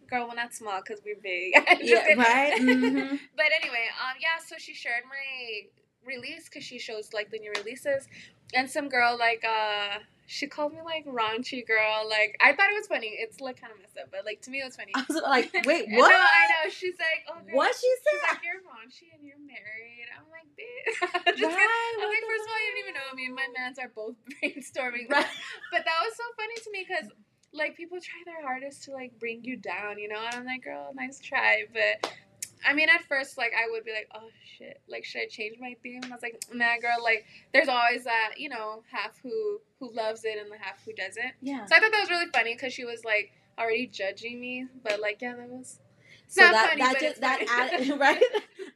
girl, 0.09 0.29
we're 0.29 0.35
not 0.35 0.53
small 0.55 0.81
because 0.85 1.03
we're 1.05 1.17
big. 1.23 1.53
yeah, 1.81 2.15
right. 2.17 2.53
Mm-hmm. 2.61 3.17
but 3.37 3.47
anyway, 3.63 3.87
um, 4.01 4.15
yeah. 4.21 4.37
So 4.47 4.57
she 4.59 4.75
shared 4.75 5.05
my 5.09 5.69
release 6.07 6.49
because 6.49 6.65
she 6.65 6.79
shows 6.79 7.13
like 7.13 7.31
the 7.31 7.39
new 7.39 7.53
releases, 7.57 8.09
and 8.55 8.71
some 8.71 8.89
girl 8.89 9.17
like 9.19 9.45
uh 9.45 9.99
she 10.33 10.47
called 10.47 10.73
me 10.73 10.81
like 10.81 11.05
raunchy 11.05 11.67
girl. 11.67 12.09
Like 12.09 12.37
I 12.41 12.57
thought 12.57 12.71
it 12.71 12.79
was 12.79 12.87
funny. 12.87 13.13
It's 13.19 13.41
like 13.41 13.61
kind 13.61 13.73
of 13.73 13.79
messed 13.81 13.99
up, 13.99 14.09
but 14.11 14.25
like 14.25 14.41
to 14.43 14.51
me 14.51 14.61
it 14.61 14.65
was 14.65 14.77
funny. 14.77 14.93
I 14.95 15.05
was 15.07 15.21
like, 15.21 15.53
wait, 15.67 15.93
what? 15.93 16.09
no, 16.09 16.17
I 16.17 16.43
know. 16.49 16.71
She's 16.71 16.97
like, 16.97 17.29
oh, 17.29 17.37
girl. 17.45 17.57
what 17.57 17.75
she 17.75 17.85
said? 18.01 18.17
She's 18.17 18.25
like, 18.33 18.41
you're 18.41 18.65
raunchy 18.65 19.13
and 19.13 19.21
you're 19.27 19.43
married. 19.45 20.09
I'm 20.17 20.25
like, 20.33 20.49
bitch. 20.57 21.37
Just 21.39 21.53
Right. 21.57 21.95
I'm 22.01 22.09
like, 22.09 22.25
first 22.25 22.45
of 22.45 22.51
all, 22.51 22.61
you 22.65 22.71
didn't 22.73 22.81
even 22.81 22.95
know 22.97 23.09
me 23.13 23.27
and 23.27 23.35
my 23.37 23.49
mans 23.53 23.79
are 23.79 23.93
both 23.93 24.17
brainstorming. 24.41 25.11
Right. 25.13 25.29
But 25.69 25.85
that 25.85 25.99
was 26.01 26.17
so 26.17 26.25
funny 26.41 26.57
to 26.65 26.71
me 26.73 26.87
because 26.89 27.13
like 27.53 27.77
people 27.77 27.99
try 28.01 28.25
their 28.25 28.41
hardest 28.41 28.85
to 28.85 28.93
like 28.93 29.19
bring 29.19 29.45
you 29.45 29.57
down, 29.57 29.99
you 29.99 30.09
know. 30.09 30.23
And 30.25 30.35
I'm 30.35 30.47
like, 30.47 30.65
girl, 30.65 30.93
nice 30.95 31.21
try, 31.21 31.65
but. 31.73 32.11
I 32.67 32.73
mean, 32.75 32.89
at 32.89 33.03
first, 33.05 33.37
like 33.39 33.53
I 33.57 33.71
would 33.71 33.85
be 33.85 33.93
like, 33.93 34.09
"Oh 34.15 34.29
shit! 34.59 34.81
Like, 34.89 35.05
should 35.05 35.23
I 35.23 35.27
change 35.27 35.57
my 35.61 35.77
theme?" 35.83 36.01
And 36.03 36.13
I 36.13 36.17
was 36.17 36.23
like, 36.23 36.43
"Nah, 36.53 36.79
girl. 36.81 37.03
Like, 37.03 37.25
there's 37.53 37.69
always 37.69 38.05
that, 38.05 38.33
you 38.37 38.49
know, 38.49 38.83
half 38.91 39.19
who 39.23 39.61
who 39.79 39.93
loves 39.93 40.25
it 40.25 40.39
and 40.39 40.51
the 40.51 40.59
half 40.59 40.85
who 40.85 40.93
doesn't." 40.93 41.33
Yeah. 41.41 41.65
So 41.67 41.77
I 41.77 41.81
thought 41.81 41.93
that 41.93 42.01
was 42.01 42.11
really 42.11 42.31
funny 42.33 42.55
because 42.55 42.73
she 42.73 42.85
was 42.85 43.05
like 43.05 43.33
already 43.59 43.87
judging 43.87 44.41
me, 44.41 44.67
but 44.83 45.01
like, 45.01 45.21
yeah, 45.21 45.35
that 45.37 45.49
was. 45.49 45.81
So 46.29 46.43
not 46.45 46.53
that 46.53 46.69
funny, 46.71 46.81
that 46.83 47.01
just 47.01 47.21
that 47.21 47.47
funny. 47.47 47.73
added 47.89 48.01
right. 48.01 48.23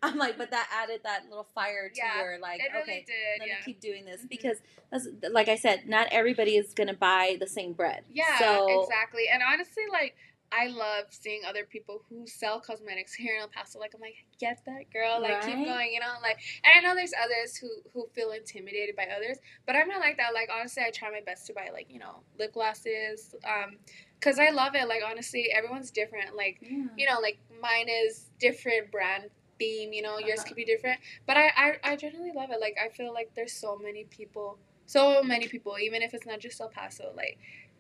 I'm 0.03 0.19
like, 0.19 0.37
but 0.37 0.51
that 0.51 0.69
added 0.73 1.01
that 1.05 1.25
little 1.31 1.47
fire 1.55 1.89
to 1.89 1.95
Yeah, 1.97 2.21
your 2.23 2.39
like. 2.39 2.61
really 2.71 2.83
okay, 2.83 3.05
did. 3.07 3.41
let 3.41 3.49
yeah. 3.49 3.55
me 3.55 3.61
keep 3.65 3.81
doing 3.81 4.05
this 4.05 4.23
Mhm. 4.23 4.29
because 4.29 4.59
that's 4.91 5.09
like 5.31 5.49
I 5.49 5.57
said, 5.57 5.89
not 5.89 6.09
everybody 6.11 6.57
is 6.57 6.75
gonna 6.75 6.93
buy 6.95 7.37
the 7.41 7.47
same 7.47 7.73
bread. 7.73 8.05
Yeah, 8.13 8.39
So 8.39 8.83
exactly. 8.83 9.25
And 9.33 9.43
honestly, 9.43 9.85
like 9.91 10.17
I 10.53 10.69
love 10.69 11.07
seeing 11.11 11.43
other 11.45 11.65
people 11.65 12.03
who 12.09 12.27
sell 12.27 12.61
cosmetics 12.61 13.13
here 13.15 13.35
in 13.37 13.43
El 13.43 13.49
Paso. 13.49 13.79
Like 13.79 13.93
I'm 13.95 14.01
like, 14.01 14.15
get 14.41 14.61
that 14.67 14.91
girl, 14.93 15.21
like 15.21 15.43
keep 15.45 15.57
going, 15.67 15.93
you 15.93 16.01
know. 16.01 16.15
Like, 16.23 16.39
and 16.65 16.73
I 16.77 16.89
know 16.89 16.95
there's 16.95 17.13
others 17.23 17.57
who 17.57 17.69
who 17.93 18.09
feel 18.15 18.31
intimidated 18.31 18.97
by 18.97 19.07
others, 19.15 19.39
but 19.67 19.77
I'm 19.77 19.89
not 19.89 20.01
like 20.01 20.17
that. 20.19 20.35
Like 20.35 20.49
honestly, 20.55 20.83
I 20.87 20.91
try 20.91 21.11
my 21.11 21.21
best 21.25 21.47
to 21.49 21.53
buy 21.53 21.71
like 21.73 21.87
you 21.91 21.99
know 21.99 22.21
lip 22.39 22.53
glosses, 22.55 23.35
um, 23.45 23.77
cause 24.21 24.39
I 24.39 24.51
love 24.51 24.75
it. 24.75 24.89
Like 24.89 25.03
honestly, 25.09 25.49
everyone's 25.55 25.91
different. 25.91 26.37
Like 26.37 26.59
Yeah. 26.63 26.85
you 26.97 27.07
know, 27.07 27.19
like 27.21 27.39
mine 27.61 27.89
is 27.89 28.31
different 28.39 28.91
brand 28.93 29.25
theme. 29.59 29.93
You 29.93 30.03
know, 30.03 30.19
yours 30.19 30.41
Uh-huh. 30.41 30.49
could 30.49 30.57
be 30.57 30.65
different, 30.65 31.01
but 31.27 31.37
I, 31.37 31.51
I 31.57 31.93
I 31.93 31.97
generally 31.97 32.33
love 32.33 32.51
it. 32.51 32.61
Like 32.61 32.77
I 32.83 32.89
feel 32.91 33.13
like 33.13 33.31
there's 33.35 33.53
so 33.53 33.77
many 33.77 34.05
people, 34.05 34.59
so 34.87 35.23
many 35.23 35.49
people, 35.49 35.77
even 35.81 36.03
if 36.03 36.15
it's 36.15 36.27
not 36.27 36.41
just 36.41 36.61
El 36.61 36.69
Paso, 36.69 37.13
like. 37.17 37.39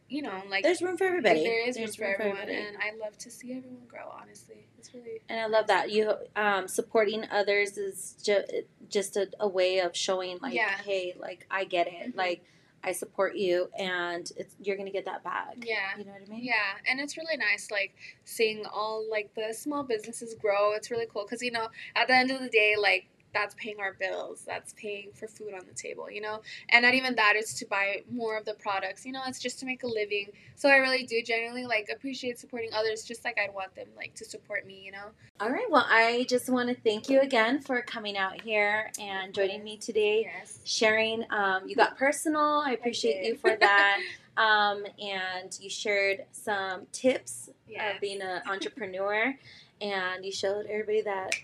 You 0.08 0.22
know, 0.22 0.42
like 0.48 0.62
There's 0.62 0.82
room 0.82 0.96
for 0.96 1.04
everybody. 1.04 1.42
there 1.42 1.66
is 1.68 1.74
There's 1.76 1.98
room 1.98 2.08
for 2.14 2.22
everyone, 2.22 2.42
everybody. 2.42 2.66
and 2.68 2.76
I 2.76 2.92
love 3.04 3.18
to 3.18 3.30
see 3.30 3.52
everyone 3.52 3.86
grow. 3.88 4.08
Honestly, 4.20 4.66
it's 4.78 4.94
really 4.94 5.20
And 5.28 5.40
I 5.40 5.46
love 5.46 5.66
that 5.66 5.90
you 5.90 6.12
um, 6.36 6.68
supporting 6.68 7.24
others 7.30 7.76
is 7.76 8.14
ju- 8.22 8.44
just 8.88 9.16
a, 9.16 9.28
a 9.40 9.48
way 9.48 9.80
of 9.80 9.96
showing 9.96 10.38
like, 10.40 10.54
Yeah. 10.54 10.76
hey, 10.84 11.14
like 11.18 11.44
I 11.50 11.64
get 11.64 11.88
it, 11.88 12.12
Mhm. 12.14 12.16
like 12.16 12.44
I 12.84 12.92
support 12.92 13.34
you, 13.34 13.68
and 13.76 14.30
it's 14.36 14.54
you're 14.62 14.76
gonna 14.76 14.92
get 14.92 15.06
that 15.06 15.24
back. 15.24 15.54
yeah. 15.62 15.96
You 15.98 16.04
know 16.04 16.12
what 16.12 16.22
I 16.24 16.30
mean? 16.30 16.44
Yeah, 16.44 16.54
and 16.88 17.00
it's 17.00 17.16
really 17.16 17.36
nice, 17.36 17.72
like 17.72 17.96
seeing 18.24 18.64
all 18.64 19.04
like 19.10 19.34
the 19.34 19.52
small 19.54 19.82
businesses 19.82 20.34
grow. 20.34 20.72
It's 20.74 20.88
really 20.88 21.06
cool 21.12 21.24
because 21.24 21.42
you 21.42 21.50
know, 21.50 21.66
at 21.96 22.06
the 22.06 22.14
end 22.14 22.30
of 22.30 22.40
the 22.40 22.48
day, 22.48 22.74
like 22.80 23.06
that's 23.36 23.54
paying 23.56 23.78
our 23.80 23.92
bills, 23.92 24.42
that's 24.46 24.72
paying 24.78 25.10
for 25.12 25.28
food 25.28 25.52
on 25.52 25.60
the 25.68 25.74
table, 25.74 26.10
you 26.10 26.22
know, 26.22 26.40
and 26.70 26.82
not 26.84 26.94
even 26.94 27.14
that. 27.16 27.34
It's 27.36 27.52
to 27.60 27.66
buy 27.66 28.02
more 28.10 28.38
of 28.38 28.46
the 28.46 28.54
products, 28.54 29.04
you 29.04 29.12
know. 29.12 29.20
It's 29.26 29.38
just 29.38 29.58
to 29.60 29.66
make 29.66 29.82
a 29.82 29.86
living. 29.86 30.28
So 30.54 30.70
I 30.70 30.76
really 30.76 31.04
do 31.04 31.20
genuinely 31.22 31.66
like 31.66 31.90
appreciate 31.94 32.38
supporting 32.38 32.70
others, 32.72 33.04
just 33.04 33.24
like 33.26 33.38
I'd 33.38 33.52
want 33.54 33.74
them 33.74 33.88
like 33.96 34.14
to 34.14 34.24
support 34.24 34.66
me, 34.66 34.80
you 34.82 34.92
know. 34.92 35.08
All 35.40 35.50
right. 35.50 35.66
Well, 35.70 35.86
I 35.88 36.24
just 36.30 36.48
want 36.48 36.70
to 36.70 36.74
thank 36.82 37.10
you 37.10 37.20
again 37.20 37.60
for 37.60 37.82
coming 37.82 38.16
out 38.16 38.40
here 38.40 38.90
and 38.98 39.34
joining 39.34 39.62
me 39.62 39.76
today. 39.76 40.30
Yes. 40.34 40.60
Sharing, 40.64 41.24
um, 41.30 41.68
you 41.68 41.76
got 41.76 41.98
personal. 41.98 42.62
I 42.64 42.72
appreciate 42.72 43.22
you 43.22 43.36
for 43.36 43.54
that. 43.54 44.00
um, 44.38 44.84
and 44.98 45.56
you 45.60 45.68
shared 45.68 46.24
some 46.32 46.86
tips 46.92 47.50
Yeah. 47.68 47.94
of 47.94 48.00
being 48.00 48.22
an 48.22 48.40
entrepreneur, 48.48 49.34
and 49.82 50.24
you 50.24 50.32
showed 50.32 50.66
everybody 50.66 51.02
that 51.02 51.34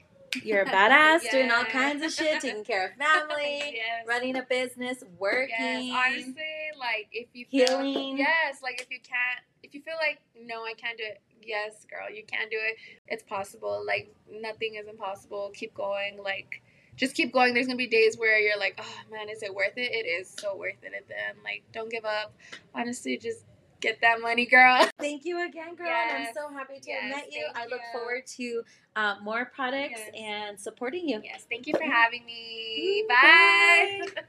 you're 0.42 0.62
a 0.62 0.66
badass, 0.66 1.30
doing 1.30 1.50
all 1.50 1.64
kinds 1.64 2.04
of 2.04 2.12
shit, 2.12 2.40
taking 2.40 2.64
care 2.64 2.86
of 2.86 2.92
family, 2.94 3.60
yes. 3.74 4.06
running 4.06 4.36
a 4.36 4.42
business, 4.42 5.02
working. 5.18 5.54
Yes, 5.58 5.94
honestly, 5.94 6.44
like 6.78 7.08
if 7.12 7.28
you 7.32 7.46
Healing. 7.48 7.94
Feel, 7.94 8.16
yes, 8.16 8.60
like 8.62 8.80
if 8.80 8.90
you 8.90 8.98
can't, 8.98 9.44
if 9.62 9.74
you 9.74 9.82
feel 9.82 9.96
like 9.96 10.20
no, 10.40 10.64
I 10.64 10.74
can't 10.74 10.96
do 10.96 11.04
it. 11.04 11.20
Yes, 11.44 11.86
girl, 11.90 12.14
you 12.14 12.22
can 12.24 12.48
do 12.48 12.58
it. 12.58 12.76
It's 13.08 13.22
possible. 13.22 13.82
Like 13.86 14.14
nothing 14.30 14.76
is 14.76 14.86
impossible. 14.86 15.50
Keep 15.54 15.74
going. 15.74 16.18
Like 16.22 16.62
just 16.96 17.14
keep 17.14 17.32
going. 17.32 17.54
There's 17.54 17.66
gonna 17.66 17.76
be 17.76 17.86
days 17.86 18.16
where 18.16 18.38
you're 18.38 18.58
like, 18.58 18.78
oh 18.80 19.10
man, 19.10 19.28
is 19.28 19.42
it 19.42 19.54
worth 19.54 19.76
it? 19.76 19.92
It 19.92 20.06
is 20.06 20.34
so 20.38 20.56
worth 20.56 20.82
it 20.82 20.92
at 20.96 21.08
the 21.08 21.14
end. 21.14 21.38
Like 21.44 21.62
don't 21.72 21.90
give 21.90 22.04
up. 22.04 22.34
Honestly, 22.74 23.18
just 23.18 23.44
get 23.82 24.00
that 24.00 24.22
money, 24.22 24.46
girl. 24.46 24.86
Thank 24.98 25.26
you 25.26 25.46
again, 25.46 25.74
girl. 25.74 25.88
and 25.88 26.26
I'm 26.28 26.34
so 26.34 26.48
happy 26.48 26.80
to 26.80 26.92
have 26.92 27.10
met 27.10 27.30
you. 27.30 27.44
I 27.54 27.64
look 27.64 27.72
you. 27.72 27.78
forward 27.98 28.22
to 28.38 28.62
uh, 28.96 29.16
more 29.22 29.44
products 29.54 30.00
Yes. 30.14 30.16
and 30.16 30.58
supporting 30.58 31.06
you. 31.08 31.20
Yes, 31.22 31.44
thank 31.50 31.66
you 31.66 31.74
for 31.76 31.84
having 31.84 32.24
me. 32.24 33.04
Bye. 33.08 34.00
bye. 34.14 34.22